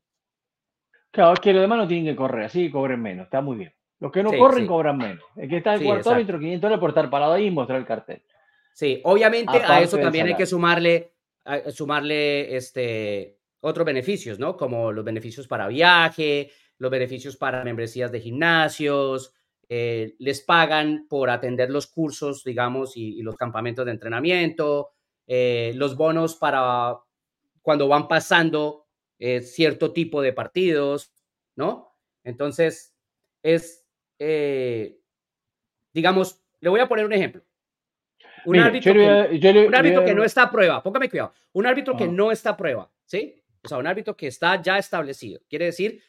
[1.11, 3.25] Claro, es que los demás no tienen que correr, así cobren menos.
[3.25, 3.73] Está muy bien.
[3.99, 4.67] Los que no Sí, corren sí.
[4.67, 5.23] cobran menos.
[5.35, 6.15] El que está en Sí, cuarto exacto.
[6.15, 8.21] árbitro, 500 dólares por estar parado ahí y mostrar el cartel.
[8.73, 11.11] Sí, obviamente a eso también hay que sumarle,
[11.43, 14.55] a- sumarle este, otros beneficios, ¿no?
[14.55, 19.33] Como los beneficios para viaje, los beneficios para membresías de gimnasios,
[19.67, 24.91] eh, les pagan por atender los cursos, digamos, y, y los campamentos de entrenamiento,
[25.31, 26.97] eh, los bonos para
[27.61, 28.87] cuando van pasando
[29.19, 31.13] eh, cierto tipo de partidos,
[31.55, 31.95] ¿no?
[32.23, 32.95] Entonces,
[33.43, 33.85] es,
[34.17, 34.99] eh,
[35.93, 37.43] digamos, le voy a poner un ejemplo.
[38.45, 40.15] Un árbitro, yo le voy que, a- yo le- un le árbitro voy a- que
[40.15, 42.13] no está a prueba, póngame cuidado, un árbitro que Ajá.
[42.13, 43.43] no está a prueba, ¿sí?
[43.63, 45.41] O sea, un árbitro que está ya establecido.
[45.49, 46.01] Quiere decir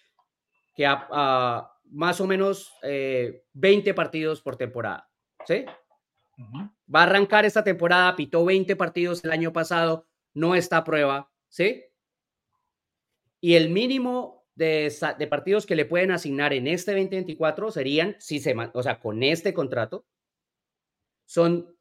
[0.74, 5.10] que a, a más o menos eh, 20 partidos por temporada,
[5.46, 5.64] ¿sí?
[6.42, 11.30] Va a arrancar esta temporada, pitó 20 partidos el año pasado, no está a prueba,
[11.48, 11.84] ¿sí?
[13.40, 18.54] Y el mínimo de, partidos que le pueden asignar en este 2024 serían, si se,
[18.74, 20.06] o sea, con este contrato,
[21.24, 21.74] son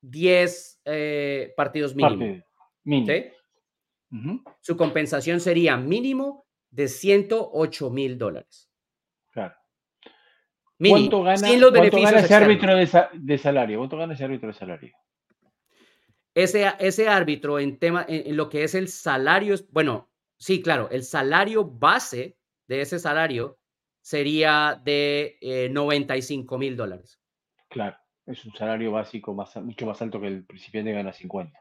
[0.00, 2.44] 10 eh, partidos mínimo, Partido.
[2.84, 4.44] Mínimo.
[4.60, 8.70] Su compensación sería mínimo de 108 mil dólares.
[10.78, 13.78] ¿Cuánto gana, sin los cuánto gana ese árbitro de, sa- de salario?
[13.78, 14.94] ¿Cuánto gana ese árbitro de salario?
[16.34, 20.88] ese, ese árbitro en tema, en, en lo que es el salario, bueno, sí, claro,
[20.90, 23.58] el salario base de ese salario
[24.00, 27.20] sería de eh, 95 mil dólares.
[27.68, 27.96] Claro.
[28.26, 31.60] Es un salario básico más, mucho más alto que el principiante gana 50.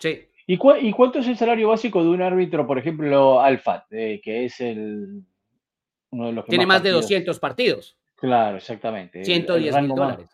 [0.00, 4.44] Sí, ¿Y, cuánto es el salario básico de un árbitro, por ejemplo, Alfat, eh, que
[4.44, 5.22] es el
[6.10, 9.18] uno de los que tiene más de partidos- 200 partidos, Claro, exactamente.
[9.18, 10.28] el- el 110 mil dólares.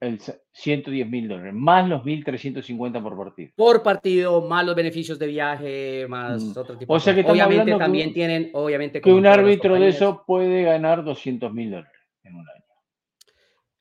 [0.00, 3.52] el sa- 110 mil dólares, más los 1.350 por partido.
[3.56, 6.58] Por partido, más los beneficios de viaje, más Mm.
[6.58, 7.36] otro tipo O de sea que cosas.
[7.36, 11.70] estamos Obviamente que también tienen, obviamente, Que un árbitro de eso puede ganar 200 mil
[11.70, 12.64] dólares en un año.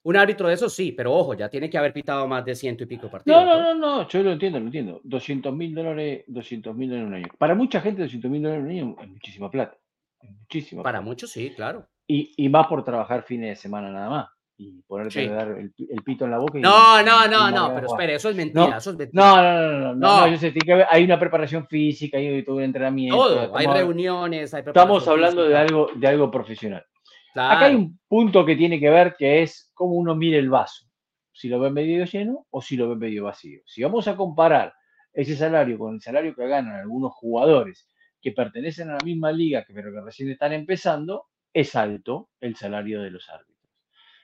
[0.06, 2.84] Un árbitro de esos sí, pero ojo, ya tiene que haber pitado más de ciento
[2.84, 3.42] y pico partidos.
[3.44, 5.00] No, no, no, no, yo lo entiendo, lo entiendo.
[5.04, 7.28] 200 mil dólares, 200 mil dólares en un año.
[7.38, 9.78] Para mucha gente, 200 mil dólares en un año es muchísima plata.
[10.22, 11.06] Es muchísima Para plata.
[11.10, 11.88] muchos sí, claro.
[12.14, 14.28] Y, y más por trabajar fines de semana nada más.
[14.58, 15.28] Y ponerte Sí.
[15.28, 16.60] a dar el, pi- el pito en la boca.
[16.60, 19.24] y- No, no, no, no, pero espere, eso es mentira, No, eso es mentira.
[19.24, 20.28] No, no, no, no, no, no, No.
[20.28, 23.16] yo sé, que hay una preparación física, hay todo un entrenamiento.
[23.18, 26.86] Todo, hay reuniones, hay Estamos hablando de algo, de algo profesional.
[27.34, 27.56] Claro.
[27.58, 30.86] Acá hay un punto que tiene que ver que es cómo uno mire el vaso.
[31.32, 33.60] Si lo ve medio lleno o si lo ve medio vacío.
[33.66, 34.72] Si vamos a comparar
[35.12, 37.90] ese salario con el salario que ganan algunos jugadores
[38.22, 43.02] que pertenecen a la misma liga, pero que recién están empezando, es alto el salario
[43.02, 43.54] de los árbitros.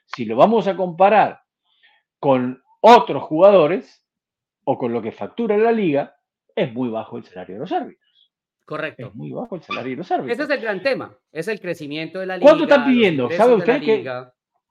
[0.05, 1.41] Si lo vamos a comparar
[2.19, 4.03] con otros jugadores
[4.63, 6.15] o con lo que factura la liga,
[6.55, 8.33] es muy bajo el salario de los árbitros.
[8.65, 9.07] Correcto.
[9.07, 10.33] Es muy bajo el salario de los árbitros.
[10.33, 12.49] Ese es el gran tema, es el crecimiento de la liga.
[12.49, 13.29] ¿Cuánto están pidiendo?
[13.31, 13.81] ¿Sabe usted.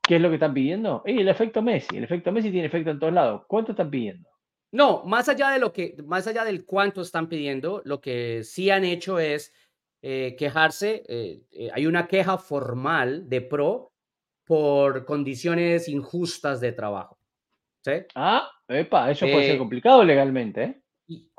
[0.08, 1.02] ¿Qué es lo que están pidiendo?
[1.04, 1.96] Eh, el efecto Messi.
[1.96, 3.42] El efecto Messi tiene efecto en todos lados.
[3.46, 4.28] ¿Cuánto están pidiendo?
[4.70, 8.70] No, más allá de lo que, más allá del cuánto están pidiendo, lo que sí
[8.70, 9.52] han hecho es
[10.02, 11.02] eh, quejarse.
[11.08, 13.92] eh, eh, hay una queja formal de pro
[14.46, 17.18] por condiciones injustas de trabajo.
[17.84, 17.92] ¿sí?
[18.14, 20.82] Ah, epa, eso puede ser complicado legalmente, ¿eh?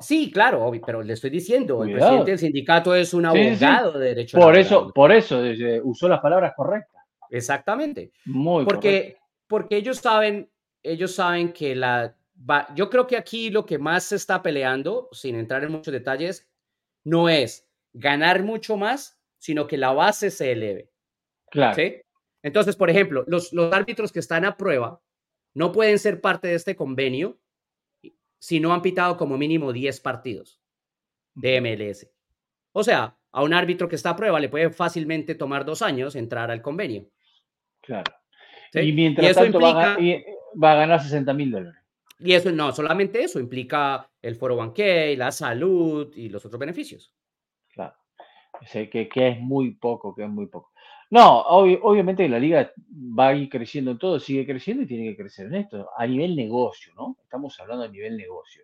[0.00, 3.64] Sí, claro, pero le estoy diciendo, el presidente del sindicato es un Sí, sí, sí.
[3.64, 4.60] abogado de derecho Por laboral.
[4.60, 5.40] eso, por eso
[5.84, 7.04] usó las palabras correctas.
[7.30, 8.10] Exactamente.
[8.24, 8.64] Muy.
[8.64, 10.50] Porque, porque ellos saben,
[10.82, 12.16] ellos saben que la
[12.74, 16.48] yo creo que aquí lo que más se está peleando, sin entrar en muchos detalles,
[17.04, 20.90] no es ganar mucho más, sino que la base se eleve.
[21.50, 21.74] Claro.
[21.74, 21.96] ¿sí?
[22.42, 25.02] Entonces, por ejemplo, los, los árbitros que están a prueba
[25.54, 27.38] no pueden ser parte de este convenio
[28.38, 30.60] si no han pitado como mínimo 10 partidos
[31.34, 32.08] de MLS.
[32.72, 36.14] O sea, a un árbitro que está a prueba le puede fácilmente tomar dos años
[36.16, 37.10] entrar al convenio.
[37.82, 38.12] Claro.
[38.72, 38.80] ¿sí?
[38.80, 40.24] Y mientras eso tanto va, a, implica- y-
[40.62, 41.80] va a ganar 60 mil dólares.
[42.18, 47.14] Y eso no, solamente eso implica el foro banquet, la salud y los otros beneficios.
[48.72, 50.72] Que, que es muy poco, que es muy poco.
[51.10, 52.72] No, obvi- obviamente la liga
[53.18, 56.06] va a ir creciendo en todo, sigue creciendo y tiene que crecer en esto, a
[56.06, 57.16] nivel negocio, ¿no?
[57.22, 58.62] Estamos hablando a nivel negocio.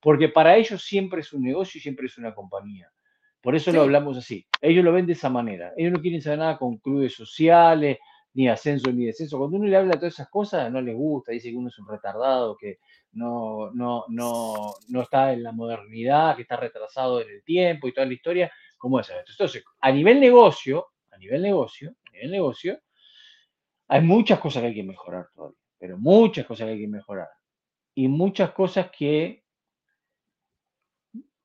[0.00, 2.88] Porque para ellos siempre es un negocio y siempre es una compañía.
[3.40, 3.84] Por eso lo Sí.
[3.84, 4.46] hablamos así.
[4.60, 5.72] Ellos lo ven de esa manera.
[5.76, 7.98] Ellos no quieren saber nada con clubes sociales,
[8.34, 9.38] ni ascenso ni descenso.
[9.38, 11.78] Cuando uno le habla de todas esas cosas, no les gusta, dice que uno es
[11.80, 12.78] un retardado, que
[13.12, 17.92] no, no, no, no está en la modernidad, que está retrasado en el tiempo y
[17.92, 18.52] toda la historia.
[18.78, 19.32] ¿Cómo es esto?
[19.32, 22.80] Entonces, a nivel negocio, a nivel negocio, a nivel negocio,
[23.88, 27.28] hay muchas cosas que hay que mejorar todavía, pero muchas cosas que hay que mejorar.
[27.94, 29.44] Y muchas cosas que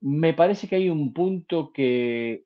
[0.00, 2.44] me parece que hay un punto que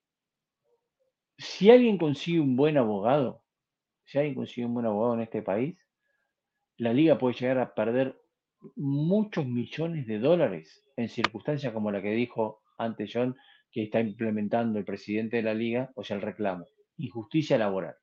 [1.36, 3.42] si alguien consigue un buen abogado,
[4.04, 5.76] si alguien consigue un buen abogado en este país,
[6.76, 8.20] la liga puede llegar a perder
[8.76, 13.36] muchos millones de dólares en circunstancias como la que dijo antes John,
[13.70, 16.66] que está implementando el presidente de la liga, o sea, el reclamo.
[16.96, 17.94] Injusticia laboral.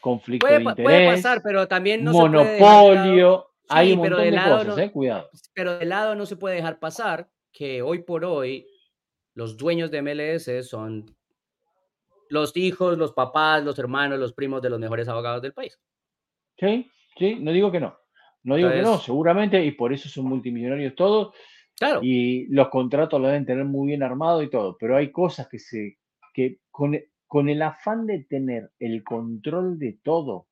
[0.00, 2.28] Conflicto Puede, de interés, puede pasar, pero también no se puede
[2.60, 5.30] monopolio, hay Sí, un montón de cosas, no- eh, cuidado.
[5.54, 8.66] pero de lado no se puede dejar pasar que hoy por hoy
[9.34, 11.06] los dueños de MLS son
[12.28, 15.78] los hijos, los papás, los hermanos, los primos de los mejores abogados del país.
[16.58, 16.88] Sí,
[17.18, 17.96] sí, no digo que no.
[18.42, 21.34] No digo que no, seguramente, y por eso son multimillonarios todos,
[21.80, 22.00] Claro.
[22.02, 25.58] y los contratos los deben tener muy bien armados y todo, pero hay cosas que
[25.58, 25.98] se,
[26.34, 30.46] que con, con el afán de tener el control de todo,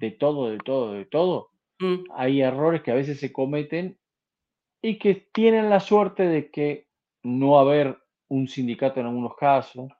[0.00, 3.98] de todo, de todo, de todo, Mm, hay errores que a veces se cometen
[4.80, 6.88] y que tienen la suerte de que
[7.22, 9.90] no haber un sindicato en algunos casos,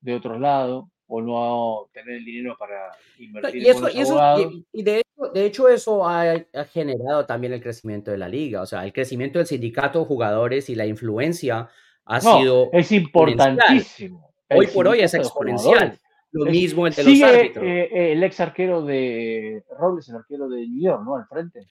[0.00, 4.40] de otros lados, o no tener el dinero para invertir Y, en eso, y, eso-
[4.40, 8.28] y- y de, hecho, de hecho eso ha, ha generado también el crecimiento de la
[8.28, 11.68] liga, o sea, el crecimiento del sindicato de jugadores y la influencia
[12.04, 14.30] ha No, sido es importantísimo.
[14.50, 15.98] hoy por hoy es exponencial.
[16.30, 17.64] Lo Es- mismo el de los Sigue árbitros.
[17.64, 21.16] eh, eh, el ex arquero de Robles, el arquero de New York, ¿no?
[21.16, 21.68] Al frente.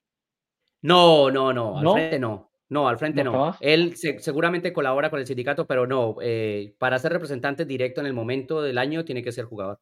[0.81, 1.93] No, no, no, al ¿No?
[1.93, 2.46] frente no.
[2.69, 3.55] No, al frente ¿No?
[3.61, 6.17] Él se- seguramente colabora con el sindicato, pero no.
[6.21, 9.79] eh, para ser representante directo en el momento del año tiene que ser jugador.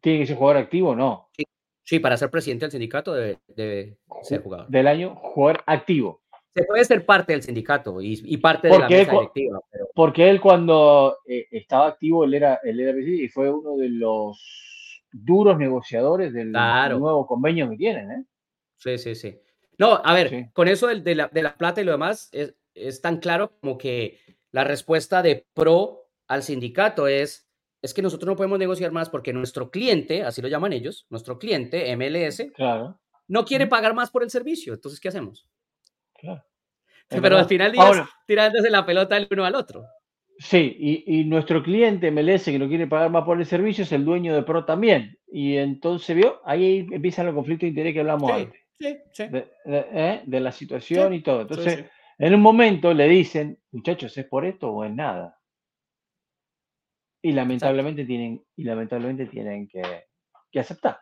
[0.00, 0.94] ¿Tiene que ser jugador activo?
[0.94, 1.28] No.
[1.82, 4.68] Sí, para ser presidente del sindicato debe, debe ser jugador.
[4.68, 6.22] Del año, jugador activo.
[6.54, 10.30] Se puede ser parte del sindicato y, y parte de la mesa directiva, pero Porque
[10.30, 15.02] él cuando eh, estaba activo, él era, él era presidente y fue uno de los
[15.12, 16.98] duros negociadores del Claro.
[16.98, 18.24] nuevo convenio que tienen, ¿eh?
[18.76, 19.38] sí, sí, sí.
[19.78, 20.44] No, a ver, Sí.
[20.52, 23.52] con eso del- de, la, de la plata y lo demás, es, es tan claro
[23.60, 24.18] como que
[24.52, 27.42] la respuesta de pro al sindicato es
[27.82, 31.38] es que nosotros no podemos negociar más porque nuestro cliente, así lo llaman ellos, nuestro
[31.38, 32.98] cliente, MLS, Claro,
[33.28, 34.74] no quiere pagar más por el servicio.
[34.74, 35.46] Entonces, ¿qué hacemos?
[36.18, 36.42] claro.
[37.08, 37.72] Pero al final
[38.26, 39.84] tirándose la pelota el uno al otro.
[40.38, 43.92] Sí, y, y nuestro cliente MLS que no quiere pagar más por el servicio es
[43.92, 45.16] el dueño de Pro también.
[45.28, 46.40] Y entonces, ¿vio?
[46.44, 49.28] Ahí empiezan los conflictos de interés que hablamos Sí, antes, sí, sí.
[49.28, 50.22] de, de- ¿eh?
[50.26, 51.42] de la situación y todo.
[51.42, 51.84] Entonces,
[52.18, 55.38] en un momento le dicen, muchachos, ¿es por esto o es nada?
[57.22, 59.82] Y lamentablemente tienen, y lamentablemente tienen que,
[60.50, 60.98] que aceptar.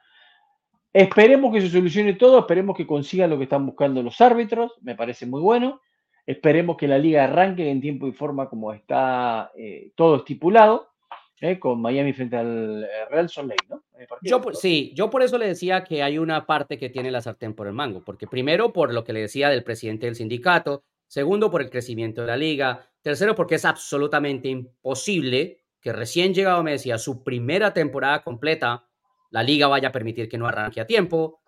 [0.93, 4.95] Esperemos que se solucione todo, esperemos que consigan lo que están buscando los árbitros, me
[4.95, 5.81] parece muy bueno.
[6.27, 10.94] Esperemos que la liga arranque en tiempo y forma como está eh, todo estipulado,
[11.41, 13.83] eh, con Miami frente al eh, Real Salt Lake, ¿no?
[14.09, 17.11] Partido, Yo, por- sí, yo por eso le decía que hay una parte que tiene
[17.11, 20.15] la sartén por el mango, porque primero por lo que le decía del presidente del
[20.15, 26.35] sindicato, segundo por el crecimiento de la liga, tercero porque es absolutamente imposible que recién
[26.35, 28.87] llegado Messi a su primera temporada completa,
[29.31, 31.41] la liga vaya a permitir que no arranque a tiempo.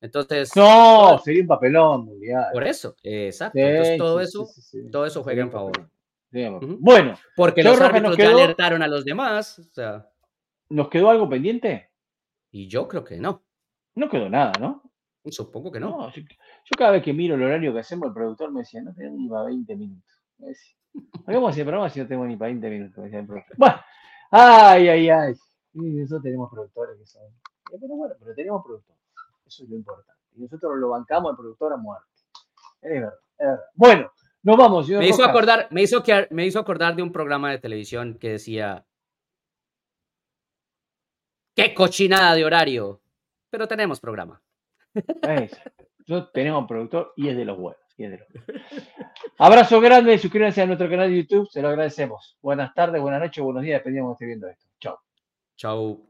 [0.00, 2.46] Entonces, No, sería un papelón mundial.
[2.52, 3.58] por eso, exacto.
[3.58, 5.90] Sí, Entonces todo sí, eso, sí, todo eso juega en favor.
[6.30, 10.08] Bueno, Porque los árbitros ya quedó- alertaron a los demás, o sea,
[10.68, 11.90] ¿nos quedó algo pendiente?
[12.50, 13.42] y yo creo que no.
[13.94, 14.82] No quedó nada, ¿no?
[15.26, 15.90] Supongo que no.
[15.90, 18.80] No, yo, yo cada vez que miro el horario que hacemos, el productor me decía,
[18.82, 20.10] no tenemos ni para 20 minutos.
[20.38, 20.74] Me decía,
[21.26, 22.96] hagamos el programa si no tengo ni para 20 minutos.
[22.98, 23.56] me decía el productor.
[23.58, 23.74] Bueno,
[24.30, 25.34] ay, ay, ay.
[25.74, 27.22] Y nosotros tenemos productores que son.
[27.70, 29.02] Pero bueno, pero tenemos productores.
[29.46, 30.22] Eso es lo importante.
[30.36, 32.06] Y nosotros lo bancamos al productor a muerte.
[32.80, 33.60] Es verdad, es verdad.
[33.74, 34.10] Bueno,
[34.48, 35.30] nos vamos, señor Me hizo Rojas.
[35.30, 38.86] acordar, me hizo, me hizo acordar de un programa de televisión que decía
[41.54, 43.00] qué cochinada de horario.
[43.50, 44.42] Pero tenemos programa.
[46.06, 47.80] Nosotros tenemos productor y es de los buenos.
[47.96, 48.66] y es de los buenos.
[49.38, 52.36] Abrazo grande, suscríbanse a nuestro canal de YouTube, se lo agradecemos.
[52.40, 54.66] Buenas tardes, buenas noches, buenos días, dependiendo de esté viendo esto.
[54.80, 54.98] Chao.
[55.56, 56.07] Chau.